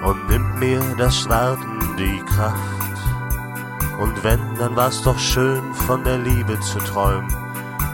und 0.05 0.29
nimmt 0.29 0.59
mir 0.59 0.83
das 0.99 1.29
Warten 1.29 1.97
die 1.97 2.21
Kraft? 2.25 2.59
Und 4.01 4.25
wenn, 4.25 4.41
dann 4.59 4.75
war's 4.75 5.03
doch 5.03 5.19
schön, 5.19 5.63
von 5.75 6.03
der 6.03 6.19
Liebe 6.19 6.59
zu 6.61 6.79
träumen 6.79 7.29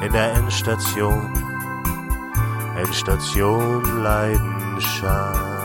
in 0.00 0.12
der 0.12 0.32
Endstation 0.34 1.45
Endstation 2.76 3.82
Leidenschaft. 4.02 5.55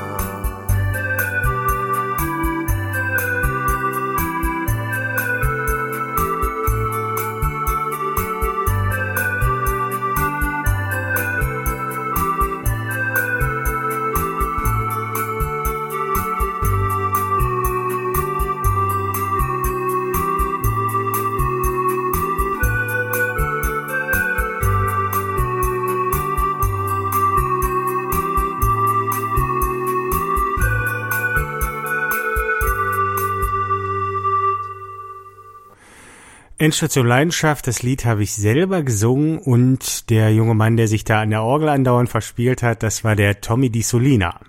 Endstation 36.62 37.08
Leidenschaft, 37.08 37.66
das 37.66 37.82
Lied 37.82 38.06
habe 38.06 38.22
ich 38.22 38.34
selber 38.34 38.84
gesungen 38.84 39.40
und 39.40 40.12
der 40.12 40.32
junge 40.32 40.54
Mann, 40.54 40.78
der 40.78 40.88
sich 40.88 41.04
da 41.04 41.20
an 41.20 41.32
der 41.32 41.42
Orgel 41.42 41.70
andauernd 41.70 42.08
verspielt 42.08 42.62
hat, 42.62 42.84
das 42.84 43.04
war 43.04 43.16
der 43.16 43.42
Tommy 43.42 43.72
Di 43.72 43.82
Solina. 43.82 44.40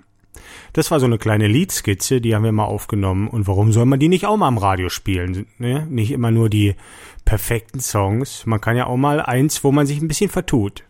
Das 0.73 0.91
war 0.91 0.99
so 0.99 1.07
eine 1.07 1.17
kleine 1.17 1.47
Liedskizze, 1.47 2.21
die 2.21 2.35
haben 2.35 2.43
wir 2.43 2.51
mal 2.51 2.65
aufgenommen. 2.65 3.27
Und 3.27 3.47
warum 3.47 3.71
soll 3.71 3.87
man 3.87 3.99
die 3.99 4.09
nicht 4.09 4.27
auch 4.27 4.37
mal 4.37 4.47
am 4.47 4.59
Radio 4.59 4.89
spielen? 4.89 5.47
Ne? 5.57 5.87
Nicht 5.89 6.11
immer 6.11 6.29
nur 6.29 6.51
die 6.51 6.75
perfekten 7.25 7.79
Songs. 7.79 8.45
Man 8.45 8.61
kann 8.61 8.77
ja 8.77 8.85
auch 8.85 8.97
mal 8.97 9.19
eins, 9.19 9.63
wo 9.63 9.71
man 9.71 9.87
sich 9.87 9.99
ein 9.99 10.07
bisschen 10.07 10.29
vertut. 10.29 10.83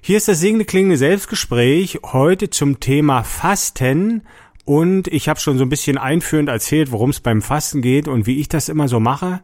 Hier 0.00 0.16
ist 0.16 0.28
das 0.28 0.40
singende 0.40 0.64
klingende 0.64 0.96
Selbstgespräch 0.96 1.98
heute 2.02 2.48
zum 2.48 2.80
Thema 2.80 3.24
Fasten 3.24 4.22
und 4.64 5.06
ich 5.08 5.28
habe 5.28 5.38
schon 5.38 5.58
so 5.58 5.66
ein 5.66 5.70
bisschen 5.70 5.98
einführend 5.98 6.48
erzählt, 6.48 6.92
worum 6.92 7.10
es 7.10 7.20
beim 7.20 7.42
Fasten 7.42 7.82
geht 7.82 8.08
und 8.08 8.26
wie 8.26 8.40
ich 8.40 8.48
das 8.48 8.70
immer 8.70 8.88
so 8.88 9.00
mache. 9.00 9.42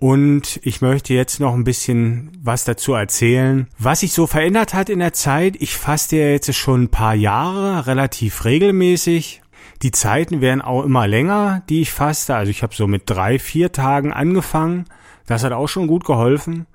Und 0.00 0.60
ich 0.62 0.80
möchte 0.80 1.12
jetzt 1.12 1.40
noch 1.40 1.54
ein 1.54 1.64
bisschen 1.64 2.30
was 2.40 2.64
dazu 2.64 2.92
erzählen, 2.94 3.66
was 3.78 4.00
sich 4.00 4.12
so 4.12 4.28
verändert 4.28 4.72
hat 4.72 4.90
in 4.90 5.00
der 5.00 5.12
Zeit. 5.12 5.56
Ich 5.58 5.76
faste 5.76 6.16
ja 6.16 6.28
jetzt 6.28 6.54
schon 6.54 6.84
ein 6.84 6.88
paar 6.88 7.14
Jahre 7.14 7.86
relativ 7.86 8.44
regelmäßig. 8.44 9.42
Die 9.82 9.90
Zeiten 9.90 10.40
werden 10.40 10.62
auch 10.62 10.84
immer 10.84 11.08
länger, 11.08 11.62
die 11.68 11.80
ich 11.80 11.92
faste. 11.92 12.36
Also 12.36 12.50
ich 12.50 12.62
habe 12.62 12.74
so 12.74 12.86
mit 12.86 13.02
drei, 13.06 13.40
vier 13.40 13.72
Tagen 13.72 14.12
angefangen. 14.12 14.84
Das 15.26 15.42
hat 15.42 15.52
auch 15.52 15.68
schon 15.68 15.88
gut 15.88 16.04
geholfen. 16.04 16.66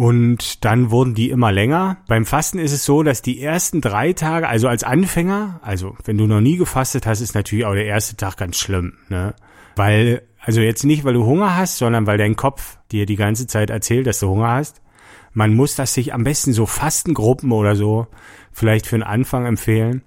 Und 0.00 0.64
dann 0.64 0.90
wurden 0.90 1.12
die 1.12 1.28
immer 1.28 1.52
länger. 1.52 1.98
Beim 2.08 2.24
Fasten 2.24 2.58
ist 2.58 2.72
es 2.72 2.86
so, 2.86 3.02
dass 3.02 3.20
die 3.20 3.42
ersten 3.42 3.82
drei 3.82 4.14
Tage, 4.14 4.48
also 4.48 4.66
als 4.66 4.82
Anfänger, 4.82 5.60
also 5.62 5.94
wenn 6.06 6.16
du 6.16 6.26
noch 6.26 6.40
nie 6.40 6.56
gefastet 6.56 7.04
hast, 7.04 7.20
ist 7.20 7.34
natürlich 7.34 7.66
auch 7.66 7.74
der 7.74 7.84
erste 7.84 8.16
Tag 8.16 8.38
ganz 8.38 8.56
schlimm, 8.56 8.94
ne? 9.10 9.34
Weil 9.76 10.22
also 10.40 10.62
jetzt 10.62 10.84
nicht, 10.84 11.04
weil 11.04 11.12
du 11.12 11.26
Hunger 11.26 11.54
hast, 11.54 11.76
sondern 11.76 12.06
weil 12.06 12.16
dein 12.16 12.34
Kopf 12.34 12.78
dir 12.90 13.04
die 13.04 13.16
ganze 13.16 13.46
Zeit 13.46 13.68
erzählt, 13.68 14.06
dass 14.06 14.20
du 14.20 14.28
Hunger 14.28 14.48
hast. 14.48 14.80
Man 15.34 15.54
muss 15.54 15.76
das 15.76 15.92
sich 15.92 16.14
am 16.14 16.24
besten 16.24 16.54
so 16.54 16.64
Fastengruppen 16.64 17.52
oder 17.52 17.76
so 17.76 18.06
vielleicht 18.52 18.86
für 18.86 18.96
den 18.96 19.02
Anfang 19.02 19.44
empfehlen. 19.44 20.00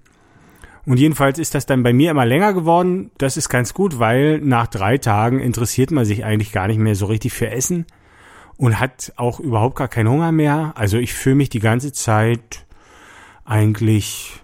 Und 0.86 0.98
jedenfalls 0.98 1.38
ist 1.38 1.54
das 1.54 1.66
dann 1.66 1.84
bei 1.84 1.92
mir 1.92 2.10
immer 2.10 2.26
länger 2.26 2.52
geworden. 2.52 3.12
Das 3.16 3.36
ist 3.36 3.48
ganz 3.48 3.74
gut, 3.74 4.00
weil 4.00 4.40
nach 4.40 4.66
drei 4.66 4.98
Tagen 4.98 5.38
interessiert 5.38 5.92
man 5.92 6.04
sich 6.04 6.24
eigentlich 6.24 6.50
gar 6.50 6.66
nicht 6.66 6.80
mehr 6.80 6.96
so 6.96 7.06
richtig 7.06 7.32
für 7.32 7.48
Essen 7.48 7.86
und 8.56 8.78
hat 8.78 9.12
auch 9.16 9.40
überhaupt 9.40 9.76
gar 9.76 9.88
keinen 9.88 10.08
Hunger 10.08 10.32
mehr. 10.32 10.72
Also 10.76 10.98
ich 10.98 11.12
fühle 11.12 11.36
mich 11.36 11.48
die 11.48 11.60
ganze 11.60 11.92
Zeit 11.92 12.64
eigentlich 13.44 14.40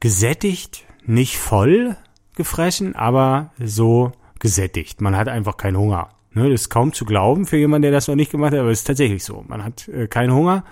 gesättigt, 0.00 0.84
nicht 1.06 1.38
voll 1.38 1.96
gefressen, 2.36 2.94
aber 2.94 3.52
so 3.58 4.12
gesättigt. 4.38 5.00
Man 5.00 5.16
hat 5.16 5.28
einfach 5.28 5.56
keinen 5.56 5.78
Hunger. 5.78 6.10
Ne, 6.32 6.50
das 6.50 6.62
ist 6.62 6.68
kaum 6.68 6.92
zu 6.92 7.04
glauben 7.04 7.46
für 7.46 7.56
jemanden, 7.56 7.82
der 7.82 7.92
das 7.92 8.08
noch 8.08 8.16
nicht 8.16 8.32
gemacht 8.32 8.52
hat, 8.52 8.58
aber 8.58 8.70
es 8.70 8.80
ist 8.80 8.86
tatsächlich 8.86 9.22
so. 9.22 9.44
Man 9.46 9.64
hat 9.64 9.88
äh, 9.88 10.08
keinen 10.08 10.34
Hunger. 10.34 10.64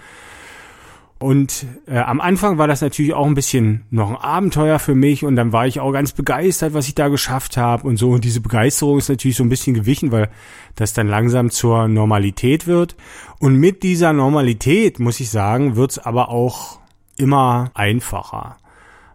Und 1.22 1.66
äh, 1.86 1.98
am 1.98 2.20
Anfang 2.20 2.58
war 2.58 2.66
das 2.66 2.80
natürlich 2.80 3.14
auch 3.14 3.26
ein 3.26 3.34
bisschen 3.34 3.84
noch 3.90 4.10
ein 4.10 4.16
Abenteuer 4.16 4.80
für 4.80 4.96
mich 4.96 5.24
und 5.24 5.36
dann 5.36 5.52
war 5.52 5.68
ich 5.68 5.78
auch 5.78 5.92
ganz 5.92 6.10
begeistert, 6.10 6.74
was 6.74 6.88
ich 6.88 6.96
da 6.96 7.06
geschafft 7.06 7.56
habe 7.56 7.86
und 7.86 7.96
so. 7.96 8.10
Und 8.10 8.24
diese 8.24 8.40
Begeisterung 8.40 8.98
ist 8.98 9.08
natürlich 9.08 9.36
so 9.36 9.44
ein 9.44 9.48
bisschen 9.48 9.74
gewichen, 9.74 10.10
weil 10.10 10.30
das 10.74 10.94
dann 10.94 11.06
langsam 11.06 11.50
zur 11.50 11.86
Normalität 11.86 12.66
wird. 12.66 12.96
Und 13.38 13.54
mit 13.54 13.84
dieser 13.84 14.12
Normalität, 14.12 14.98
muss 14.98 15.20
ich 15.20 15.30
sagen, 15.30 15.76
wird's 15.76 16.00
aber 16.00 16.28
auch 16.28 16.80
immer 17.16 17.70
einfacher. 17.74 18.56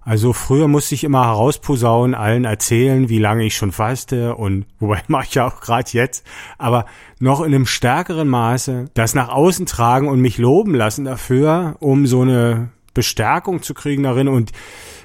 Also 0.07 0.31
früher 0.31 0.69
musste 0.69 0.95
ich 0.95 1.03
immer 1.03 1.25
herausposaunen, 1.25 2.15
allen 2.15 2.45
erzählen, 2.45 3.09
wie 3.09 3.19
lange 3.19 3.43
ich 3.43 3.57
schon 3.57 3.73
faste 3.73 4.35
und 4.35 4.65
wobei 4.79 5.01
mache 5.09 5.25
ich 5.27 5.35
ja 5.35 5.45
auch 5.45 5.59
gerade 5.59 5.89
jetzt, 5.91 6.25
aber 6.57 6.85
noch 7.19 7.41
in 7.41 7.53
einem 7.53 7.65
stärkeren 7.65 8.29
Maße 8.29 8.85
das 8.93 9.15
nach 9.15 9.27
außen 9.27 9.65
tragen 9.65 10.07
und 10.07 10.21
mich 10.21 10.37
loben 10.37 10.73
lassen 10.73 11.03
dafür, 11.03 11.75
um 11.81 12.07
so 12.07 12.21
eine 12.21 12.69
Bestärkung 12.93 13.61
zu 13.61 13.73
kriegen 13.73 14.03
darin 14.03 14.29
und 14.29 14.53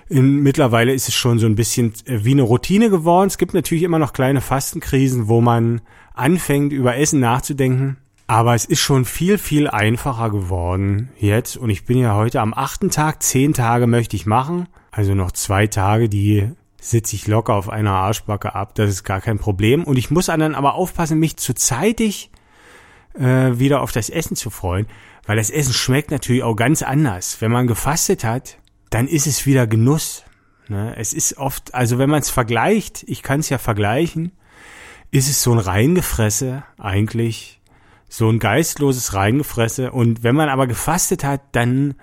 in, 0.09 0.41
mittlerweile 0.45 0.95
ist 0.95 1.09
es 1.09 1.15
schon 1.15 1.41
so 1.41 1.47
ein 1.47 1.57
bisschen 1.57 1.95
äh, 2.05 2.21
wie 2.23 2.31
eine 2.31 2.43
Routine 2.43 2.89
geworden. 2.89 3.27
Es 3.27 3.39
gibt 3.39 3.55
natürlich 3.55 3.83
immer 3.83 3.99
noch 3.99 4.13
kleine 4.13 4.41
Fastenkrisen, 4.41 5.27
wo 5.27 5.41
man 5.41 5.81
anfängt, 6.15 6.73
über 6.73 6.97
Essen 6.97 7.19
nachzudenken. 7.19 7.97
Aber 8.29 8.55
es 8.55 8.67
ist 8.67 8.81
schon 8.81 9.05
viel, 9.05 9.37
viel 9.37 9.67
einfacher 9.69 10.31
geworden 10.31 11.09
jetzt. 11.19 11.57
Und 11.57 11.71
ich 11.71 11.87
bin 11.87 11.99
ja 11.99 12.15
heute 12.15 12.41
am 12.41 12.55
achten 12.55 12.91
Tag, 12.91 13.21
zehn 13.23 13.53
Tage 13.53 13.89
möchte 13.89 14.15
ich 14.15 14.27
machen. 14.27 14.69
Also 14.93 15.15
noch 15.15 15.33
zwei 15.33 15.67
Tage, 15.67 16.09
die 16.09 16.53
sitze 16.81 17.17
ich 17.17 17.27
locker 17.27 17.55
auf 17.55 17.69
einer 17.69 17.93
Arschbacke 17.93 18.55
ab. 18.55 18.75
Das 18.75 18.91
ist 18.91 19.05
gar 19.05 19.21
kein 19.21 19.39
Problem. 19.39 19.85
Und 19.85 19.97
ich 19.97 20.11
muss 20.11 20.27
dann 20.27 20.55
aber 20.55 20.75
aufpassen, 20.75 21.19
mich 21.19 21.37
zu 21.39 21.55
zeitig 21.55 22.31
äh, 23.15 23.59
wieder 23.59 23.81
auf 23.81 23.93
das 23.93 24.11
Essen 24.11 24.37
zu 24.37 24.51
freuen, 24.51 24.87
weil 25.27 25.37
das 25.37 25.51
Essen 25.51 25.73
schmeckt 25.73 26.11
natürlich 26.11 26.43
auch 26.43 26.57
ganz 26.57 26.83
anders. 26.83 27.41
Wenn 27.41 27.51
man 27.51 27.67
gefastet 27.67 28.23
hat, 28.23 28.59
dann 28.91 29.09
ist 29.09 29.27
es 29.27 29.47
wieder 29.47 29.67
Genuss. 29.67 30.25
Ne? 30.69 30.95
Es 30.97 31.15
ist 31.15 31.39
oft, 31.39 31.75
also 31.75 31.99
wenn 31.99 32.11
man 32.11 32.21
es 32.21 32.31
vergleicht, 32.31 33.05
ich 33.07 33.23
kann 33.23 33.41
es 33.41 33.49
ja 33.49 33.59
vergleichen, 33.59 34.33
ist 35.11 35.29
es 35.29 35.43
so 35.43 35.53
ein 35.53 35.59
Reingefresse 35.59 36.65
eigentlich, 36.79 37.61
so 38.09 38.29
ein 38.29 38.39
geistloses 38.39 39.15
Reingefresse. 39.15 39.93
Und 39.93 40.23
wenn 40.23 40.35
man 40.35 40.51
aber 40.51 40.67
gefastet 40.67 41.25
hat, 41.25 41.41
dann 41.53 41.95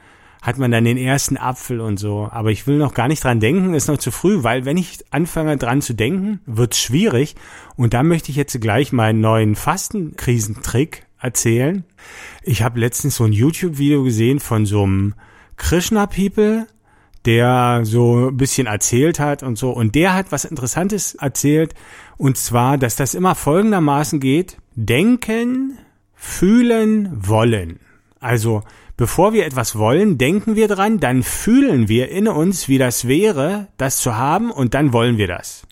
hat 0.41 0.57
man 0.57 0.71
dann 0.71 0.85
den 0.85 0.97
ersten 0.97 1.37
Apfel 1.37 1.81
und 1.81 1.97
so. 1.97 2.29
Aber 2.31 2.51
ich 2.51 2.65
will 2.65 2.77
noch 2.77 2.93
gar 2.93 3.07
nicht 3.07 3.23
dran 3.23 3.39
denken, 3.39 3.73
ist 3.73 3.87
noch 3.87 3.97
zu 3.97 4.11
früh, 4.11 4.43
weil 4.43 4.65
wenn 4.65 4.77
ich 4.77 4.99
anfange 5.11 5.57
dran 5.57 5.81
zu 5.81 5.93
denken, 5.93 6.39
wird's 6.45 6.79
schwierig. 6.79 7.35
Und 7.75 7.93
da 7.93 8.03
möchte 8.03 8.31
ich 8.31 8.37
jetzt 8.37 8.59
gleich 8.61 8.93
meinen 8.93 9.19
neuen 9.19 9.55
Fastenkrisentrick 9.55 11.05
erzählen. 11.19 11.83
Ich 12.43 12.63
habe 12.63 12.79
letztens 12.79 13.17
so 13.17 13.25
ein 13.25 13.33
YouTube-Video 13.33 14.03
gesehen 14.03 14.39
von 14.39 14.65
so 14.65 14.83
einem 14.83 15.13
Krishna-People, 15.57 16.67
der 17.25 17.81
so 17.83 18.29
ein 18.29 18.37
bisschen 18.37 18.67
erzählt 18.67 19.19
hat 19.19 19.43
und 19.43 19.57
so. 19.57 19.71
Und 19.71 19.95
der 19.95 20.13
hat 20.13 20.31
was 20.31 20.45
Interessantes 20.45 21.15
erzählt. 21.15 21.75
Und 22.15 22.37
zwar, 22.37 22.77
dass 22.77 22.95
das 22.95 23.13
immer 23.13 23.35
folgendermaßen 23.35 24.21
geht. 24.21 24.57
Denken, 24.75 25.77
fühlen, 26.15 27.09
wollen. 27.13 27.79
Also 28.21 28.63
Bevor 28.99 29.31
wir 29.31 29.45
etwas 29.45 29.77
wollen, 29.77 30.17
denken 30.17 30.57
wir 30.57 30.67
dran, 30.67 30.99
dann 30.99 31.23
fühlen 31.23 31.87
wir 31.87 32.09
in 32.09 32.27
uns, 32.27 32.67
wie 32.67 32.77
das 32.77 33.07
wäre, 33.07 33.69
das 33.77 33.95
zu 33.95 34.17
haben, 34.17 34.51
und 34.51 34.73
dann 34.73 34.91
wollen 34.91 35.17
wir 35.17 35.27
das. 35.27 35.65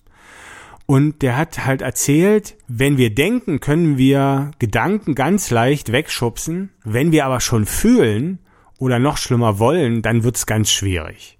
Und 0.85 1.21
der 1.21 1.35
hat 1.35 1.65
halt 1.65 1.81
erzählt, 1.81 2.55
wenn 2.69 2.97
wir 2.97 3.13
denken, 3.13 3.59
können 3.59 3.97
wir 3.97 4.51
Gedanken 4.59 5.13
ganz 5.13 5.49
leicht 5.49 5.91
wegschubsen. 5.91 6.69
Wenn 6.85 7.11
wir 7.11 7.25
aber 7.25 7.41
schon 7.41 7.65
fühlen 7.65 8.39
oder 8.79 8.97
noch 8.97 9.17
schlimmer 9.17 9.59
wollen, 9.59 10.01
dann 10.01 10.23
wird's 10.23 10.45
ganz 10.45 10.71
schwierig. 10.71 11.37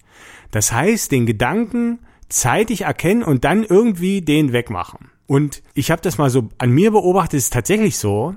Das 0.51 0.73
heißt, 0.73 1.13
den 1.13 1.25
Gedanken 1.25 1.99
zeitig 2.27 2.81
erkennen 2.81 3.23
und 3.23 3.45
dann 3.45 3.63
irgendwie 3.63 4.21
den 4.21 4.51
wegmachen. 4.51 5.09
Und 5.25 5.63
ich 5.73 5.89
habe 5.89 6.01
das 6.01 6.17
mal 6.17 6.29
so 6.29 6.49
an 6.57 6.71
mir 6.71 6.91
beobachtet, 6.91 7.37
ist 7.37 7.53
tatsächlich 7.53 7.97
so, 7.97 8.35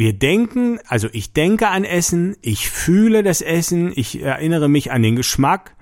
wir 0.00 0.14
denken, 0.14 0.80
also 0.88 1.08
ich 1.12 1.34
denke 1.34 1.68
an 1.68 1.84
Essen, 1.84 2.34
ich 2.40 2.70
fühle 2.70 3.22
das 3.22 3.42
Essen, 3.42 3.92
ich 3.94 4.22
erinnere 4.22 4.68
mich 4.68 4.90
an 4.90 5.02
den 5.02 5.14
Geschmack 5.14 5.76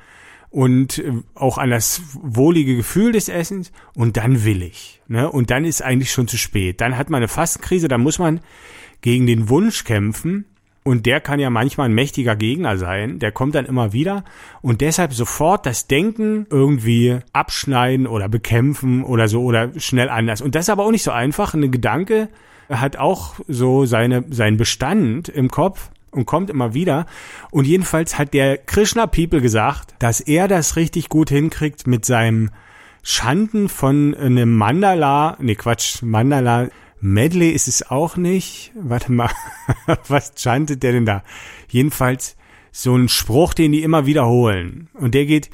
und 0.51 0.99
äh, 0.99 1.13
auch 1.37 1.57
an 1.57 1.71
das 1.71 2.03
wohlige 2.15 2.75
Gefühl 2.75 3.13
des 3.13 3.29
Essens 3.29 3.71
und 3.95 4.17
dann 4.17 4.45
will 4.45 4.63
ich. 4.63 5.01
Ne? 5.07 5.31
Und 5.31 5.51
dann 5.51 5.65
ist 5.65 5.83
eigentlich 5.83 6.11
schon 6.11 6.27
zu 6.27 6.37
spät. 6.37 6.81
Dann 6.81 6.99
hat 6.99 7.11
man 7.11 7.19
eine 7.19 7.29
Fastenkrise, 7.29 7.87
da 7.87 7.97
muss 7.97 8.19
man 8.19 8.41
gegen 9.03 9.29
den 9.29 9.49
Wunsch 9.49 9.85
kämpfen 9.85 10.47
und 10.83 11.07
der 11.07 11.21
kann 11.21 11.39
ja 11.39 11.49
manchmal 11.49 11.89
ein 11.89 11.95
mächtiger 11.95 12.35
Gegner 12.35 12.77
sein, 12.77 13.21
der 13.21 13.31
kommt 13.31 13.55
dann 13.55 13.67
immer 13.67 13.93
wieder 13.93 14.25
und 14.63 14.81
deshalb 14.81 15.13
sofort 15.13 15.65
das 15.65 15.87
Denken 15.87 16.47
irgendwie 16.51 17.19
abschneiden 17.33 18.09
oder 18.09 18.29
bekämpfen 18.29 19.05
oder 19.05 19.29
so 19.29 19.45
oder 19.45 19.79
schnell 19.79 20.09
anders. 20.09 20.41
Und 20.41 20.57
das 20.57 20.65
ist 20.65 20.71
aber 20.71 20.85
auch 20.85 20.91
nicht 20.91 21.05
so 21.05 21.13
einfach. 21.13 21.55
Ein 21.55 21.71
Gedanke 21.71 22.29
hat 22.69 22.97
auch 22.97 23.35
so 23.49 23.85
seine, 23.85 24.25
seinen 24.31 24.57
Bestand 24.57 25.29
im 25.29 25.51
Kopf 25.51 25.91
und 26.11 26.27
kommt 26.27 26.51
immer 26.51 26.75
wieder. 26.75 27.07
Und 27.51 27.67
jedenfalls 27.67 28.19
hat 28.19 28.35
der 28.35 28.59
Krishna 28.59 29.07
People 29.07 29.41
gesagt, 29.41 29.95
dass 29.99 30.21
er 30.21 30.49
das 30.49 30.77
richtig 30.77 31.09
gut 31.09 31.31
hinkriegt 31.31 31.87
mit 31.87 32.05
seinem 32.05 32.51
Schanden 33.03 33.69
von 33.69 34.15
einem 34.15 34.57
Mandala, 34.57 35.37
nee 35.41 35.55
Quatsch, 35.55 36.03
Mandala 36.03 36.69
Medley 37.01 37.51
ist 37.51 37.69
es 37.69 37.89
auch 37.91 38.17
nicht. 38.17 38.73
Warte 38.75 39.13
mal, 39.13 39.31
was 40.09 40.35
chantet 40.35 40.83
der 40.83 40.93
denn 40.93 41.07
da? 41.07 41.23
Jedenfalls 41.69 42.37
so 42.73 42.95
ein 42.97 43.09
Spruch, 43.09 43.55
den 43.55 43.73
die 43.73 43.83
immer 43.83 44.07
wiederholen. 44.07 44.89
Und 44.95 45.15
der 45.15 45.27
geht, 45.27 45.51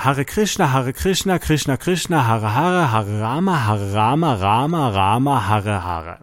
Hare 0.00 0.24
Krishna, 0.24 0.72
Hare 0.72 0.92
Krishna, 0.92 1.40
Krishna 1.40 1.76
Krishna, 1.76 2.28
Hare 2.28 2.54
Hare, 2.54 2.92
Hare 2.92 3.20
Rama, 3.20 3.66
Hare 3.66 3.92
Rama, 3.92 4.34
Rama, 4.34 4.90
Rama, 4.90 5.48
Hare 5.48 5.82
Hare. 5.82 6.18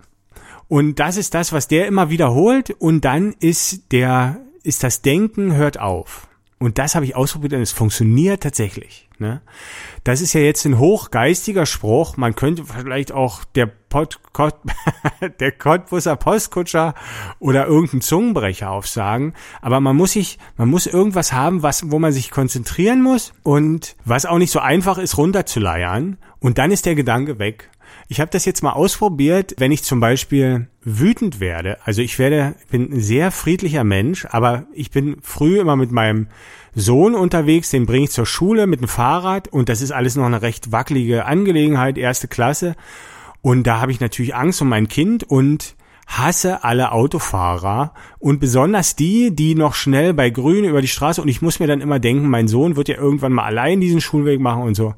Und 0.69 0.99
das 0.99 1.17
ist 1.17 1.33
das, 1.33 1.51
was 1.51 1.67
der 1.67 1.85
immer 1.87 2.09
wiederholt 2.09 2.69
und 2.69 3.03
dann 3.03 3.33
ist 3.41 3.91
der, 3.91 4.37
ist 4.63 4.83
das 4.83 5.01
Denken 5.01 5.55
hört 5.55 5.77
auf. 5.77 6.29
Und 6.57 6.77
das 6.77 6.95
habe 6.95 7.03
ich 7.03 7.17
ausprobiert 7.17 7.51
und 7.51 7.61
es 7.61 7.73
funktioniert 7.73 8.43
tatsächlich. 8.43 9.04
Ne? 9.17 9.41
Das 10.03 10.21
ist 10.21 10.33
ja 10.33 10.41
jetzt 10.41 10.65
ein 10.65 10.77
hochgeistiger 10.77 11.65
Spruch. 11.65 12.17
Man 12.17 12.35
könnte 12.35 12.65
vielleicht 12.65 13.11
auch 13.11 13.43
der, 13.43 13.65
Pod, 13.65 14.19
Kott, 14.33 14.55
der 15.39 15.51
Cottbusser 15.51 16.15
Postkutscher 16.15 16.93
oder 17.39 17.67
irgendein 17.67 18.01
Zungenbrecher 18.01 18.69
aufsagen. 18.71 19.33
Aber 19.61 19.79
man 19.79 19.95
muss 19.95 20.11
sich, 20.11 20.37
man 20.57 20.69
muss 20.69 20.85
irgendwas 20.85 21.33
haben, 21.33 21.63
was, 21.63 21.91
wo 21.91 21.99
man 21.99 22.11
sich 22.11 22.31
konzentrieren 22.31 23.01
muss 23.01 23.33
und 23.43 23.95
was 24.03 24.25
auch 24.25 24.37
nicht 24.37 24.51
so 24.51 24.59
einfach 24.59 24.97
ist, 24.97 25.17
runterzuleiern. 25.17 26.17
Und 26.39 26.57
dann 26.57 26.71
ist 26.71 26.85
der 26.85 26.95
Gedanke 26.95 27.39
weg. 27.39 27.69
Ich 28.07 28.19
habe 28.19 28.29
das 28.29 28.45
jetzt 28.45 28.61
mal 28.61 28.73
ausprobiert, 28.73 29.55
wenn 29.57 29.71
ich 29.71 29.83
zum 29.83 29.99
Beispiel 29.99 30.67
wütend 30.83 31.39
werde. 31.39 31.77
Also 31.85 32.01
ich 32.01 32.19
werde, 32.19 32.55
bin 32.69 32.91
ein 32.91 32.99
sehr 32.99 33.31
friedlicher 33.31 33.83
Mensch, 33.83 34.25
aber 34.29 34.67
ich 34.73 34.91
bin 34.91 35.17
früh 35.21 35.59
immer 35.59 35.75
mit 35.75 35.91
meinem 35.91 36.27
Sohn 36.75 37.15
unterwegs, 37.15 37.69
den 37.69 37.85
bringe 37.85 38.03
ich 38.03 38.11
zur 38.11 38.25
Schule 38.25 38.67
mit 38.67 38.81
dem 38.81 38.89
Fahrrad 38.89 39.47
und 39.47 39.69
das 39.69 39.81
ist 39.81 39.91
alles 39.91 40.17
noch 40.17 40.25
eine 40.25 40.41
recht 40.41 40.73
wackelige 40.73 41.25
Angelegenheit, 41.25 41.97
erste 41.97 42.27
Klasse. 42.27 42.75
Und 43.41 43.65
da 43.65 43.79
habe 43.79 43.91
ich 43.91 44.01
natürlich 44.01 44.35
Angst 44.35 44.61
um 44.61 44.67
mein 44.67 44.89
Kind 44.89 45.23
und 45.23 45.75
hasse 46.07 46.63
alle 46.63 46.91
Autofahrer 46.91 47.93
und 48.19 48.39
besonders 48.39 48.95
die, 48.95 49.35
die 49.35 49.55
noch 49.55 49.73
schnell 49.73 50.13
bei 50.13 50.29
Grün 50.29 50.65
über 50.65 50.81
die 50.81 50.87
Straße 50.87 51.21
und 51.21 51.29
ich 51.29 51.41
muss 51.41 51.59
mir 51.59 51.67
dann 51.67 51.81
immer 51.81 51.99
denken, 51.99 52.29
mein 52.29 52.47
Sohn 52.47 52.75
wird 52.75 52.89
ja 52.89 52.95
irgendwann 52.95 53.33
mal 53.33 53.45
allein 53.45 53.79
diesen 53.79 54.01
Schulweg 54.01 54.39
machen 54.39 54.63
und 54.63 54.75
so. 54.75 54.93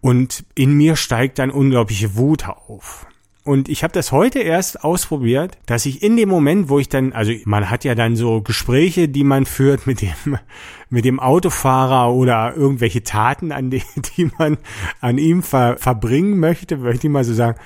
Und 0.00 0.44
in 0.54 0.74
mir 0.74 0.94
steigt 0.94 1.38
dann 1.38 1.50
unglaubliche 1.50 2.16
Wut 2.16 2.46
auf. 2.48 3.06
Und 3.48 3.70
ich 3.70 3.82
habe 3.82 3.94
das 3.94 4.12
heute 4.12 4.40
erst 4.40 4.84
ausprobiert, 4.84 5.56
dass 5.64 5.86
ich 5.86 6.02
in 6.02 6.18
dem 6.18 6.28
Moment, 6.28 6.68
wo 6.68 6.78
ich 6.78 6.90
dann, 6.90 7.14
also 7.14 7.32
man 7.46 7.70
hat 7.70 7.82
ja 7.82 7.94
dann 7.94 8.14
so 8.14 8.42
Gespräche, 8.42 9.08
die 9.08 9.24
man 9.24 9.46
führt 9.46 9.86
mit 9.86 10.02
dem, 10.02 10.38
mit 10.90 11.06
dem 11.06 11.18
Autofahrer 11.18 12.12
oder 12.12 12.54
irgendwelche 12.54 13.04
Taten, 13.04 13.50
an 13.50 13.70
die, 13.70 13.82
die 14.18 14.30
man 14.36 14.58
an 15.00 15.16
ihm 15.16 15.42
ver, 15.42 15.78
verbringen 15.78 16.38
möchte, 16.38 16.76
möchte 16.76 17.06
ich 17.06 17.10
mal 17.10 17.24
so 17.24 17.32
sagen. 17.32 17.58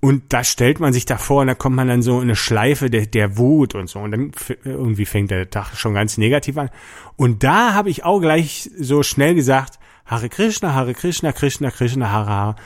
Und 0.00 0.32
da 0.32 0.44
stellt 0.44 0.80
man 0.80 0.94
sich 0.94 1.04
davor 1.04 1.42
und 1.42 1.48
da 1.48 1.54
kommt 1.54 1.76
man 1.76 1.88
dann 1.88 2.00
so 2.00 2.16
in 2.16 2.22
eine 2.22 2.34
Schleife 2.34 2.88
der, 2.88 3.04
der 3.04 3.36
Wut 3.36 3.74
und 3.74 3.90
so. 3.90 3.98
Und 3.98 4.12
dann 4.12 4.32
irgendwie 4.64 5.04
fängt 5.04 5.30
der 5.30 5.50
Tag 5.50 5.76
schon 5.76 5.92
ganz 5.92 6.16
negativ 6.16 6.56
an. 6.56 6.70
Und 7.16 7.44
da 7.44 7.74
habe 7.74 7.90
ich 7.90 8.02
auch 8.02 8.20
gleich 8.20 8.70
so 8.78 9.02
schnell 9.02 9.34
gesagt, 9.34 9.78
Hare 10.06 10.30
Krishna, 10.30 10.74
Hare 10.74 10.94
Krishna, 10.94 11.32
Krishna, 11.32 11.70
Krishna, 11.70 12.10
Hare 12.10 12.30
Hare. 12.30 12.56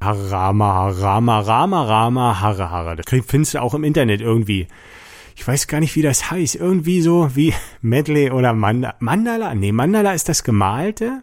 Hare 0.00 0.30
Rama, 0.30 0.74
Hare 0.74 1.00
Rama, 1.00 1.40
Rama, 1.82 2.40
Hare 2.40 2.70
Hare. 2.70 2.96
Das 2.96 3.06
findest 3.26 3.54
du 3.54 3.62
auch 3.62 3.74
im 3.74 3.84
Internet 3.84 4.20
irgendwie. 4.20 4.68
Ich 5.36 5.46
weiß 5.46 5.66
gar 5.66 5.80
nicht, 5.80 5.94
wie 5.96 6.02
das 6.02 6.30
heißt. 6.30 6.56
Irgendwie 6.56 7.00
so 7.00 7.34
wie 7.34 7.54
Medley 7.82 8.30
oder 8.30 8.52
Mandala. 8.52 8.94
Mandala? 9.00 9.54
Nee, 9.54 9.72
Mandala 9.72 10.12
ist 10.12 10.28
das 10.28 10.44
Gemalte. 10.44 11.22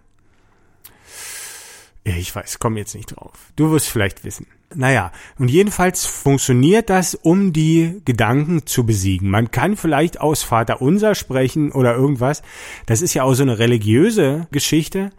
Ich 2.04 2.36
weiß, 2.36 2.60
komm 2.60 2.78
jetzt 2.78 2.96
nicht 2.96 3.16
drauf. 3.16 3.32
Du 3.56 3.72
wirst 3.72 3.90
vielleicht 3.90 4.26
wissen. 4.26 4.48
Naja, 4.76 5.12
und 5.38 5.50
jedenfalls 5.50 6.06
funktioniert 6.06 6.90
das, 6.90 7.16
um 7.16 7.54
die 7.54 8.02
Gedanken 8.06 8.66
zu 8.66 8.86
besiegen. 8.86 9.30
Man 9.30 9.52
kann 9.52 9.78
vielleicht 9.78 10.20
aus 10.20 10.44
Vater 10.44 10.82
Unser 10.82 11.16
sprechen 11.16 11.72
oder 11.72 11.96
irgendwas. 11.96 12.42
Das 12.86 13.02
ist 13.02 13.14
ja 13.14 13.24
auch 13.24 13.36
so 13.36 13.44
eine 13.44 13.60
religiöse 13.60 14.48
Geschichte. 14.52 15.12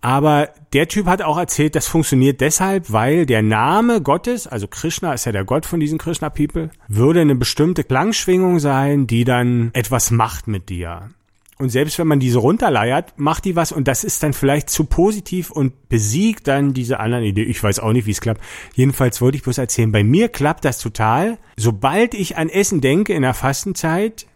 Aber 0.00 0.50
der 0.72 0.86
Typ 0.86 1.06
hat 1.06 1.22
auch 1.22 1.38
erzählt, 1.38 1.74
das 1.74 1.88
funktioniert 1.88 2.40
deshalb, 2.40 2.92
weil 2.92 3.26
der 3.26 3.42
Name 3.42 4.00
Gottes, 4.00 4.46
also 4.46 4.68
Krishna 4.68 5.12
ist 5.12 5.24
ja 5.24 5.32
der 5.32 5.44
Gott 5.44 5.66
von 5.66 5.80
diesen 5.80 5.98
Krishna-People, 5.98 6.70
würde 6.86 7.20
eine 7.20 7.34
bestimmte 7.34 7.82
Klangschwingung 7.82 8.60
sein, 8.60 9.06
die 9.06 9.24
dann 9.24 9.70
etwas 9.72 10.10
macht 10.10 10.46
mit 10.46 10.68
dir. 10.68 11.10
Und 11.58 11.70
selbst 11.70 11.98
wenn 11.98 12.06
man 12.06 12.20
diese 12.20 12.38
runterleiert, 12.38 13.14
macht 13.18 13.44
die 13.44 13.56
was 13.56 13.72
und 13.72 13.88
das 13.88 14.04
ist 14.04 14.22
dann 14.22 14.32
vielleicht 14.32 14.70
zu 14.70 14.84
positiv 14.84 15.50
und 15.50 15.88
besiegt 15.88 16.46
dann 16.46 16.72
diese 16.72 17.00
anderen 17.00 17.24
Ideen. 17.24 17.50
Ich 17.50 17.60
weiß 17.60 17.80
auch 17.80 17.92
nicht, 17.92 18.06
wie 18.06 18.12
es 18.12 18.20
klappt. 18.20 18.40
Jedenfalls 18.74 19.20
wollte 19.20 19.36
ich 19.36 19.42
bloß 19.42 19.58
erzählen, 19.58 19.90
bei 19.90 20.04
mir 20.04 20.28
klappt 20.28 20.64
das 20.64 20.78
total. 20.78 21.38
Sobald 21.56 22.14
ich 22.14 22.36
an 22.36 22.48
Essen 22.48 22.80
denke 22.80 23.12
in 23.12 23.22
der 23.22 23.34
Fastenzeit, 23.34 24.26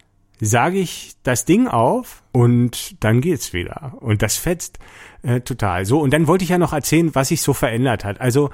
sage 0.40 0.78
ich 0.78 1.12
das 1.22 1.44
Ding 1.44 1.68
auf 1.68 2.24
und 2.32 2.96
dann 3.04 3.20
geht's 3.20 3.52
wieder. 3.52 3.96
Und 4.00 4.22
das 4.22 4.36
fetzt 4.36 4.80
äh, 5.22 5.40
total. 5.40 5.84
So, 5.84 6.00
und 6.00 6.12
dann 6.12 6.26
wollte 6.26 6.44
ich 6.44 6.50
ja 6.50 6.58
noch 6.58 6.72
erzählen, 6.72 7.14
was 7.14 7.28
sich 7.28 7.42
so 7.42 7.52
verändert 7.52 8.04
hat. 8.04 8.20
Also 8.20 8.50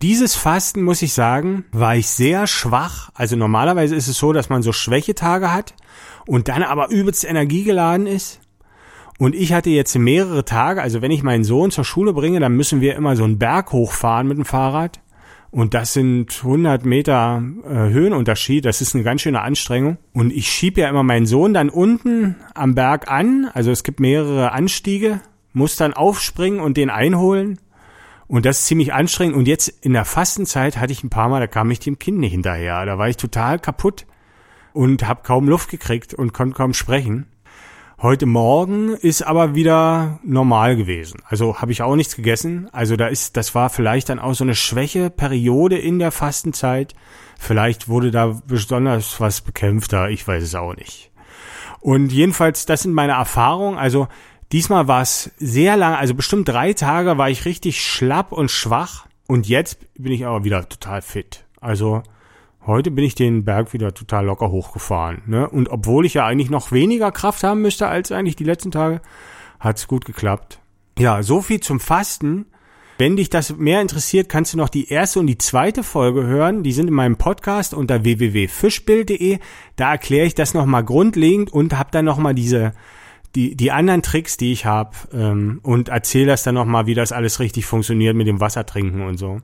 dieses 0.00 0.34
Fasten, 0.34 0.82
muss 0.82 1.02
ich 1.02 1.12
sagen, 1.12 1.64
war 1.72 1.96
ich 1.96 2.08
sehr 2.08 2.46
schwach. 2.46 3.10
Also 3.14 3.36
normalerweise 3.36 3.94
ist 3.94 4.08
es 4.08 4.18
so, 4.18 4.32
dass 4.32 4.48
man 4.48 4.62
so 4.62 4.72
Schwächetage 4.72 5.52
hat 5.52 5.74
und 6.26 6.48
dann 6.48 6.62
aber 6.62 6.90
übelst 6.90 7.24
energiegeladen 7.24 8.06
ist. 8.06 8.40
Und 9.18 9.34
ich 9.34 9.52
hatte 9.52 9.70
jetzt 9.70 9.96
mehrere 9.96 10.44
Tage, 10.44 10.82
also 10.82 11.02
wenn 11.02 11.10
ich 11.10 11.22
meinen 11.22 11.44
Sohn 11.44 11.70
zur 11.70 11.84
Schule 11.84 12.12
bringe, 12.12 12.40
dann 12.40 12.56
müssen 12.56 12.80
wir 12.80 12.96
immer 12.96 13.14
so 13.14 13.24
einen 13.24 13.38
Berg 13.38 13.72
hochfahren 13.72 14.26
mit 14.26 14.38
dem 14.38 14.44
Fahrrad. 14.44 15.00
Und 15.52 15.74
das 15.74 15.92
sind 15.92 16.34
100 16.42 16.86
Meter 16.86 17.42
äh, 17.64 17.90
Höhenunterschied. 17.90 18.64
Das 18.64 18.80
ist 18.80 18.94
eine 18.94 19.04
ganz 19.04 19.20
schöne 19.20 19.42
Anstrengung. 19.42 19.98
Und 20.14 20.32
ich 20.32 20.50
schieb 20.50 20.78
ja 20.78 20.88
immer 20.88 21.02
meinen 21.02 21.26
Sohn 21.26 21.52
dann 21.52 21.68
unten 21.68 22.36
am 22.54 22.74
Berg 22.74 23.10
an. 23.10 23.50
Also 23.52 23.70
es 23.70 23.84
gibt 23.84 24.00
mehrere 24.00 24.52
Anstiege. 24.52 25.20
Muss 25.52 25.76
dann 25.76 25.94
aufspringen 25.94 26.60
und 26.60 26.76
den 26.76 26.90
einholen. 26.90 27.58
Und 28.26 28.46
das 28.46 28.60
ist 28.60 28.66
ziemlich 28.66 28.94
anstrengend. 28.94 29.36
Und 29.36 29.46
jetzt 29.46 29.68
in 29.68 29.92
der 29.92 30.04
Fastenzeit 30.04 30.78
hatte 30.78 30.92
ich 30.92 31.04
ein 31.04 31.10
paar 31.10 31.28
Mal, 31.28 31.40
da 31.40 31.46
kam 31.46 31.70
ich 31.70 31.80
dem 31.80 31.98
Kind 31.98 32.18
nicht 32.18 32.32
hinterher. 32.32 32.84
Da 32.86 32.98
war 32.98 33.08
ich 33.08 33.16
total 33.16 33.58
kaputt 33.58 34.06
und 34.72 35.06
habe 35.06 35.22
kaum 35.22 35.48
Luft 35.48 35.70
gekriegt 35.70 36.14
und 36.14 36.32
konnte 36.32 36.56
kaum 36.56 36.74
sprechen. 36.74 37.26
Heute 38.02 38.26
Morgen 38.26 38.94
ist 38.94 39.22
aber 39.22 39.54
wieder 39.54 40.18
normal 40.24 40.74
gewesen. 40.74 41.20
Also 41.24 41.60
habe 41.60 41.70
ich 41.70 41.82
auch 41.82 41.94
nichts 41.94 42.16
gegessen. 42.16 42.68
Also 42.72 42.96
da 42.96 43.06
ist, 43.06 43.36
das 43.36 43.54
war 43.54 43.70
vielleicht 43.70 44.08
dann 44.08 44.18
auch 44.18 44.34
so 44.34 44.42
eine 44.42 44.56
Schwächeperiode 44.56 45.78
in 45.78 46.00
der 46.00 46.10
Fastenzeit. 46.10 46.94
Vielleicht 47.38 47.88
wurde 47.88 48.10
da 48.10 48.40
besonders 48.46 49.20
was 49.20 49.40
bekämpfter. 49.40 50.10
Ich 50.10 50.26
weiß 50.26 50.42
es 50.42 50.56
auch 50.56 50.74
nicht. 50.74 51.12
Und 51.78 52.10
jedenfalls, 52.12 52.66
das 52.66 52.82
sind 52.82 52.92
meine 52.92 53.12
Erfahrungen. 53.12 53.78
Also 53.78 54.08
diesmal 54.52 54.88
war 54.88 55.02
es 55.02 55.32
sehr 55.38 55.76
lang, 55.76 55.94
also 55.94 56.14
bestimmt 56.14 56.48
drei 56.48 56.72
Tage 56.72 57.18
war 57.18 57.30
ich 57.30 57.44
richtig 57.44 57.84
schlapp 57.84 58.32
und 58.32 58.50
schwach. 58.50 59.06
Und 59.26 59.48
jetzt 59.48 59.78
bin 59.94 60.12
ich 60.12 60.26
aber 60.26 60.44
wieder 60.44 60.68
total 60.68 61.00
fit. 61.02 61.44
Also 61.60 62.02
Heute 62.64 62.92
bin 62.92 63.04
ich 63.04 63.16
den 63.16 63.44
Berg 63.44 63.72
wieder 63.72 63.92
total 63.92 64.26
locker 64.26 64.52
hochgefahren. 64.52 65.22
Ne? 65.26 65.48
Und 65.48 65.68
obwohl 65.68 66.06
ich 66.06 66.14
ja 66.14 66.26
eigentlich 66.26 66.50
noch 66.50 66.70
weniger 66.70 67.10
Kraft 67.10 67.42
haben 67.42 67.60
müsste 67.60 67.88
als 67.88 68.12
eigentlich 68.12 68.36
die 68.36 68.44
letzten 68.44 68.70
Tage, 68.70 69.00
hat's 69.58 69.88
gut 69.88 70.04
geklappt. 70.04 70.60
Ja, 70.96 71.24
so 71.24 71.40
viel 71.40 71.58
zum 71.58 71.80
Fasten. 71.80 72.46
Wenn 72.98 73.16
dich 73.16 73.30
das 73.30 73.56
mehr 73.56 73.80
interessiert, 73.80 74.28
kannst 74.28 74.52
du 74.52 74.58
noch 74.58 74.68
die 74.68 74.88
erste 74.88 75.18
und 75.18 75.26
die 75.26 75.38
zweite 75.38 75.82
Folge 75.82 76.24
hören. 76.24 76.62
Die 76.62 76.70
sind 76.70 76.86
in 76.86 76.94
meinem 76.94 77.16
Podcast 77.16 77.74
unter 77.74 78.04
www.fischbild.de. 78.04 79.40
Da 79.74 79.90
erkläre 79.90 80.26
ich 80.26 80.36
das 80.36 80.54
nochmal 80.54 80.84
grundlegend 80.84 81.52
und 81.52 81.76
habe 81.76 81.90
dann 81.90 82.04
nochmal 82.04 82.34
diese 82.34 82.74
die, 83.34 83.56
die 83.56 83.72
anderen 83.72 84.02
Tricks, 84.02 84.36
die 84.36 84.52
ich 84.52 84.66
habe 84.66 84.96
ähm, 85.12 85.60
und 85.62 85.88
erzähle 85.88 86.26
das 86.26 86.42
dann 86.42 86.54
nochmal, 86.54 86.86
wie 86.86 86.94
das 86.94 87.12
alles 87.12 87.40
richtig 87.40 87.66
funktioniert 87.66 88.14
mit 88.14 88.26
dem 88.26 88.40
Wasser 88.40 88.66
trinken 88.66 89.02
und 89.02 89.16
so. 89.18 89.40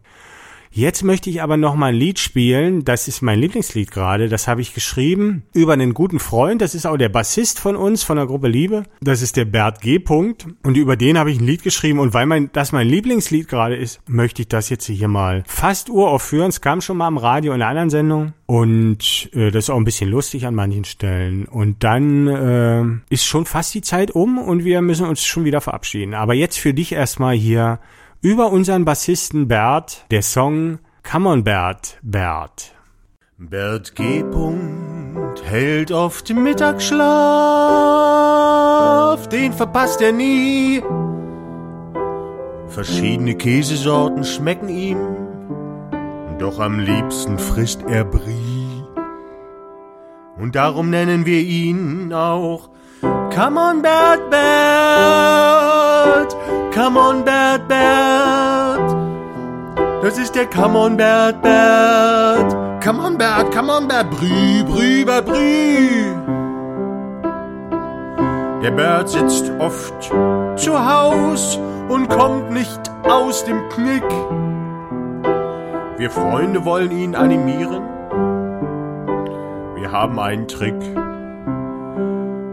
Jetzt 0.70 1.02
möchte 1.02 1.30
ich 1.30 1.42
aber 1.42 1.56
noch 1.56 1.74
mal 1.74 1.86
ein 1.86 1.94
Lied 1.94 2.18
spielen. 2.18 2.84
Das 2.84 3.08
ist 3.08 3.22
mein 3.22 3.40
Lieblingslied 3.40 3.90
gerade. 3.90 4.28
Das 4.28 4.48
habe 4.48 4.60
ich 4.60 4.74
geschrieben 4.74 5.42
über 5.52 5.72
einen 5.72 5.94
guten 5.94 6.18
Freund. 6.18 6.60
Das 6.60 6.74
ist 6.74 6.86
auch 6.86 6.96
der 6.96 7.08
Bassist 7.08 7.58
von 7.58 7.76
uns, 7.76 8.02
von 8.02 8.16
der 8.16 8.26
Gruppe 8.26 8.48
Liebe. 8.48 8.84
Das 9.00 9.22
ist 9.22 9.36
der 9.36 9.44
Bert 9.44 9.80
G. 9.80 9.98
Punkt. 9.98 10.46
Und 10.62 10.76
über 10.76 10.96
den 10.96 11.18
habe 11.18 11.30
ich 11.30 11.40
ein 11.40 11.46
Lied 11.46 11.62
geschrieben. 11.62 11.98
Und 11.98 12.14
weil 12.14 12.26
mein, 12.26 12.50
das 12.52 12.72
mein 12.72 12.88
Lieblingslied 12.88 13.48
gerade 13.48 13.76
ist, 13.76 14.00
möchte 14.06 14.42
ich 14.42 14.48
das 14.48 14.68
jetzt 14.68 14.86
hier 14.86 15.08
mal 15.08 15.42
fast 15.46 15.90
uraufführen. 15.90 16.48
Es 16.48 16.60
kam 16.60 16.80
schon 16.80 16.96
mal 16.96 17.06
am 17.06 17.18
Radio 17.18 17.52
in 17.54 17.62
einer 17.62 17.70
anderen 17.70 17.90
Sendung. 17.90 18.32
Und 18.46 19.28
äh, 19.34 19.50
das 19.50 19.64
ist 19.64 19.70
auch 19.70 19.76
ein 19.76 19.84
bisschen 19.84 20.10
lustig 20.10 20.46
an 20.46 20.54
manchen 20.54 20.84
Stellen. 20.84 21.44
Und 21.46 21.84
dann 21.84 22.28
äh, 22.28 22.84
ist 23.12 23.24
schon 23.24 23.44
fast 23.44 23.74
die 23.74 23.82
Zeit 23.82 24.10
um 24.10 24.38
und 24.38 24.64
wir 24.64 24.80
müssen 24.80 25.06
uns 25.06 25.24
schon 25.24 25.44
wieder 25.44 25.60
verabschieden. 25.60 26.14
Aber 26.14 26.34
jetzt 26.34 26.58
für 26.58 26.72
dich 26.72 26.92
erstmal 26.92 27.34
hier 27.34 27.78
über 28.20 28.50
unseren 28.50 28.84
Bassisten 28.84 29.46
Bert 29.46 30.04
der 30.10 30.22
Song 30.22 30.80
Come 31.08 31.28
on 31.28 31.44
Bert, 31.44 31.98
Bert. 32.02 32.74
Bert 33.38 33.94
G. 33.94 34.24
hält 35.44 35.92
oft 35.92 36.34
Mittagsschlaf, 36.34 39.28
den 39.28 39.52
verpasst 39.52 40.02
er 40.02 40.10
nie. 40.12 40.82
Verschiedene 42.66 43.36
Käsesorten 43.36 44.24
schmecken 44.24 44.68
ihm, 44.68 44.98
doch 46.38 46.58
am 46.58 46.80
liebsten 46.80 47.38
frisst 47.38 47.84
er 47.84 48.04
Brie. 48.04 48.82
Und 50.36 50.56
darum 50.56 50.90
nennen 50.90 51.24
wir 51.24 51.40
ihn 51.40 52.12
auch 52.12 52.70
Come 53.38 53.56
on 53.56 53.80
Bert 53.80 54.30
Bert, 54.30 55.14
come 56.74 56.96
on 56.96 57.24
Bert 57.24 57.68
Bert. 57.68 58.96
Das 60.02 60.18
ist 60.18 60.34
der 60.34 60.46
Come 60.46 60.76
on 60.76 60.96
Bert 60.96 61.40
Bert. 61.40 62.82
Come 62.82 63.00
on 63.00 63.16
Bert, 63.16 63.52
come 63.54 63.70
on 63.70 63.86
Bert, 63.86 64.10
Brü, 64.10 64.64
Brü, 64.64 65.04
Bert, 65.04 65.26
Brü. 65.26 66.16
Der 68.60 68.72
Bert 68.72 69.08
sitzt 69.08 69.52
oft 69.60 70.02
zu 70.56 70.84
Haus 70.84 71.60
und 71.88 72.08
kommt 72.08 72.50
nicht 72.50 72.90
aus 73.04 73.44
dem 73.44 73.68
Knick. 73.68 74.02
Wir 75.96 76.10
Freunde 76.10 76.64
wollen 76.64 76.90
ihn 76.90 77.14
animieren. 77.14 77.84
Wir 79.76 79.92
haben 79.92 80.18
einen 80.18 80.48
Trick. 80.48 80.74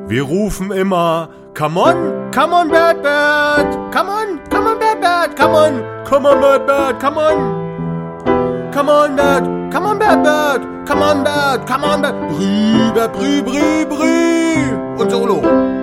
Wir 0.07 0.21
rufen 0.21 0.69
immer, 0.71 1.29
come 1.55 1.77
on, 1.77 2.29
come 2.31 2.53
on, 2.53 2.69
Bert, 2.69 3.01
Bert, 3.01 3.91
come 3.91 4.07
on, 4.07 4.39
come 4.51 4.67
on, 4.67 4.77
Bert, 4.77 5.01
Bert, 5.01 5.35
come 5.35 5.55
on, 5.55 5.81
come 6.05 6.27
on, 6.27 6.39
Bert, 6.39 6.67
Bert, 6.67 6.99
come 6.99 7.17
on, 7.17 8.71
come 8.71 8.89
on, 8.89 9.15
Bert, 9.15 9.71
come 9.71 9.85
on, 9.87 9.97
Bert, 9.97 10.23
Bert, 10.23 10.61
come 10.85 11.01
on, 11.01 11.23
Bert, 11.23 11.65
come 11.65 11.83
on, 11.83 12.01
Bert, 12.03 12.15
Brü, 12.29 12.91
Brü, 12.93 13.41
Brü, 13.41 13.85
Brü 13.89 14.99
und 14.99 15.09
Solo. 15.09 15.74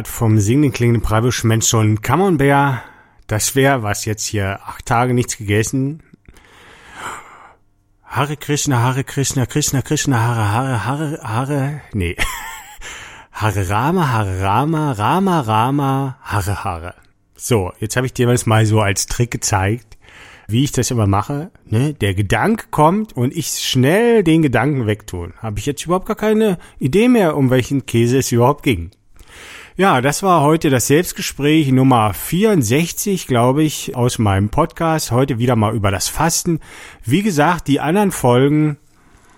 Bert 0.00 0.08
vom 0.08 0.38
singenden 0.38 0.72
klingenden 0.72 1.02
Preibisch 1.02 1.44
Mensch 1.44 1.68
schon. 1.68 1.98
Das 3.26 3.54
wäre 3.54 3.82
was 3.82 4.06
jetzt 4.06 4.24
hier. 4.24 4.58
Acht 4.64 4.86
Tage 4.86 5.12
nichts 5.12 5.36
gegessen. 5.36 6.02
Hare 8.04 8.38
Krishna, 8.38 8.80
Hare 8.80 9.04
Krishna, 9.04 9.44
Krishna, 9.44 9.82
Krishna, 9.82 10.18
Hare, 10.18 10.52
Hare, 10.54 10.86
Hare, 10.86 11.20
Hare, 11.22 11.80
nee. 11.92 12.16
Hare 13.32 13.68
Rama, 13.68 14.10
Hare 14.10 14.40
Rama, 14.40 14.92
Rama, 14.92 15.40
Rama, 15.40 16.18
Hare, 16.22 16.64
Hare. 16.64 16.94
So, 17.36 17.70
jetzt 17.78 17.96
habe 17.96 18.06
ich 18.06 18.14
dir 18.14 18.26
das 18.26 18.46
mal 18.46 18.64
so 18.64 18.80
als 18.80 19.04
Trick 19.04 19.30
gezeigt, 19.30 19.98
wie 20.48 20.64
ich 20.64 20.72
das 20.72 20.90
immer 20.90 21.06
mache. 21.06 21.50
Ne? 21.66 21.92
Der 21.92 22.14
Gedanke 22.14 22.68
kommt 22.70 23.14
und 23.14 23.36
ich 23.36 23.48
schnell 23.48 24.24
den 24.24 24.40
Gedanken 24.40 24.86
wegtun. 24.86 25.34
Habe 25.42 25.58
ich 25.58 25.66
jetzt 25.66 25.84
überhaupt 25.84 26.06
gar 26.06 26.16
keine 26.16 26.56
Idee 26.78 27.08
mehr, 27.08 27.36
um 27.36 27.50
welchen 27.50 27.84
Käse 27.84 28.16
es 28.16 28.32
überhaupt 28.32 28.62
ging. 28.62 28.92
Ja, 29.76 30.00
das 30.00 30.22
war 30.22 30.42
heute 30.42 30.68
das 30.68 30.88
Selbstgespräch 30.88 31.70
Nummer 31.70 32.12
64, 32.12 33.26
glaube 33.26 33.62
ich, 33.62 33.94
aus 33.94 34.18
meinem 34.18 34.48
Podcast. 34.48 35.12
Heute 35.12 35.38
wieder 35.38 35.54
mal 35.54 35.74
über 35.74 35.90
das 35.92 36.08
Fasten. 36.08 36.58
Wie 37.04 37.22
gesagt, 37.22 37.68
die 37.68 37.78
anderen 37.78 38.10
Folgen 38.10 38.78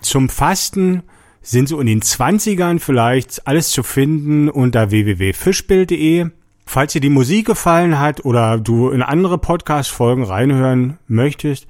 zum 0.01 0.29
Fasten 0.29 1.03
sind 1.41 1.69
so 1.69 1.79
in 1.79 1.87
den 1.87 2.01
20ern 2.01 2.79
vielleicht 2.79 3.45
alles 3.47 3.69
zu 3.69 3.83
finden 3.83 4.49
unter 4.49 4.89
www.fischbild.de. 4.89 6.31
Falls 6.65 6.93
dir 6.93 7.01
die 7.01 7.09
Musik 7.09 7.45
gefallen 7.45 7.99
hat 7.99 8.25
oder 8.25 8.57
du 8.57 8.89
in 8.89 9.03
andere 9.03 9.37
Podcast-Folgen 9.37 10.23
reinhören 10.23 10.97
möchtest, 11.07 11.67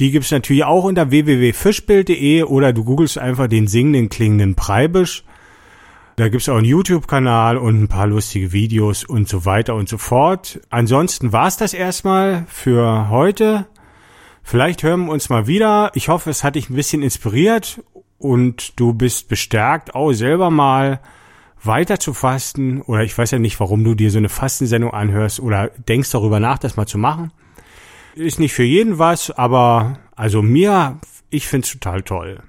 die 0.00 0.10
gibt's 0.10 0.32
natürlich 0.32 0.64
auch 0.64 0.84
unter 0.84 1.10
www.fischbild.de 1.10 2.42
oder 2.42 2.72
du 2.72 2.82
googelst 2.82 3.18
einfach 3.18 3.46
den 3.46 3.68
singenden, 3.68 4.08
klingenden 4.08 4.56
Preibisch. 4.56 5.22
Da 6.16 6.28
gibt's 6.28 6.48
auch 6.48 6.56
einen 6.56 6.66
YouTube-Kanal 6.66 7.56
und 7.56 7.82
ein 7.82 7.88
paar 7.88 8.06
lustige 8.06 8.52
Videos 8.52 9.02
und 9.04 9.28
so 9.28 9.46
weiter 9.46 9.74
und 9.74 9.88
so 9.88 9.96
fort. 9.96 10.60
Ansonsten 10.68 11.32
war's 11.32 11.56
das 11.56 11.72
erstmal 11.72 12.44
für 12.48 13.08
heute. 13.08 13.66
Vielleicht 14.42 14.82
hören 14.82 15.06
wir 15.06 15.12
uns 15.12 15.30
mal 15.30 15.46
wieder. 15.46 15.90
Ich 15.94 16.08
hoffe, 16.08 16.28
es 16.28 16.44
hat 16.44 16.56
dich 16.56 16.68
ein 16.68 16.74
bisschen 16.74 17.02
inspiriert 17.02 17.82
und 18.18 18.78
du 18.78 18.92
bist 18.92 19.28
bestärkt, 19.28 19.94
auch 19.94 20.12
selber 20.12 20.50
mal 20.50 21.00
weiter 21.62 21.98
zu 21.98 22.12
fasten. 22.12 22.82
Oder 22.82 23.04
ich 23.04 23.16
weiß 23.16 23.30
ja 23.30 23.38
nicht, 23.38 23.58
warum 23.58 23.82
du 23.82 23.94
dir 23.94 24.10
so 24.10 24.18
eine 24.18 24.28
Fastensendung 24.28 24.92
anhörst 24.92 25.40
oder 25.40 25.70
denkst 25.88 26.10
darüber 26.10 26.40
nach, 26.40 26.58
das 26.58 26.76
mal 26.76 26.86
zu 26.86 26.98
machen. 26.98 27.32
Ist 28.14 28.38
nicht 28.38 28.52
für 28.52 28.64
jeden 28.64 28.98
was, 28.98 29.30
aber 29.30 29.98
also 30.14 30.42
mir, 30.42 30.98
ich 31.30 31.48
find's 31.48 31.72
total 31.72 32.02
toll. 32.02 32.42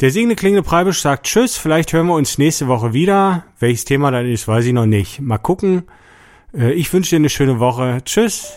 Der 0.00 0.10
singende 0.10 0.34
klingende 0.36 0.62
Preibisch 0.62 1.00
sagt 1.00 1.26
Tschüss, 1.26 1.56
vielleicht 1.56 1.92
hören 1.92 2.06
wir 2.08 2.14
uns 2.14 2.38
nächste 2.38 2.66
Woche 2.66 2.92
wieder. 2.92 3.44
Welches 3.60 3.84
Thema 3.84 4.10
dann 4.10 4.26
ist, 4.26 4.48
weiß 4.48 4.64
ich 4.66 4.72
noch 4.72 4.86
nicht. 4.86 5.20
Mal 5.20 5.38
gucken. 5.38 5.84
Äh, 6.56 6.72
Ich 6.72 6.92
wünsche 6.92 7.10
dir 7.10 7.16
eine 7.16 7.28
schöne 7.28 7.60
Woche. 7.60 8.00
Tschüss. 8.04 8.54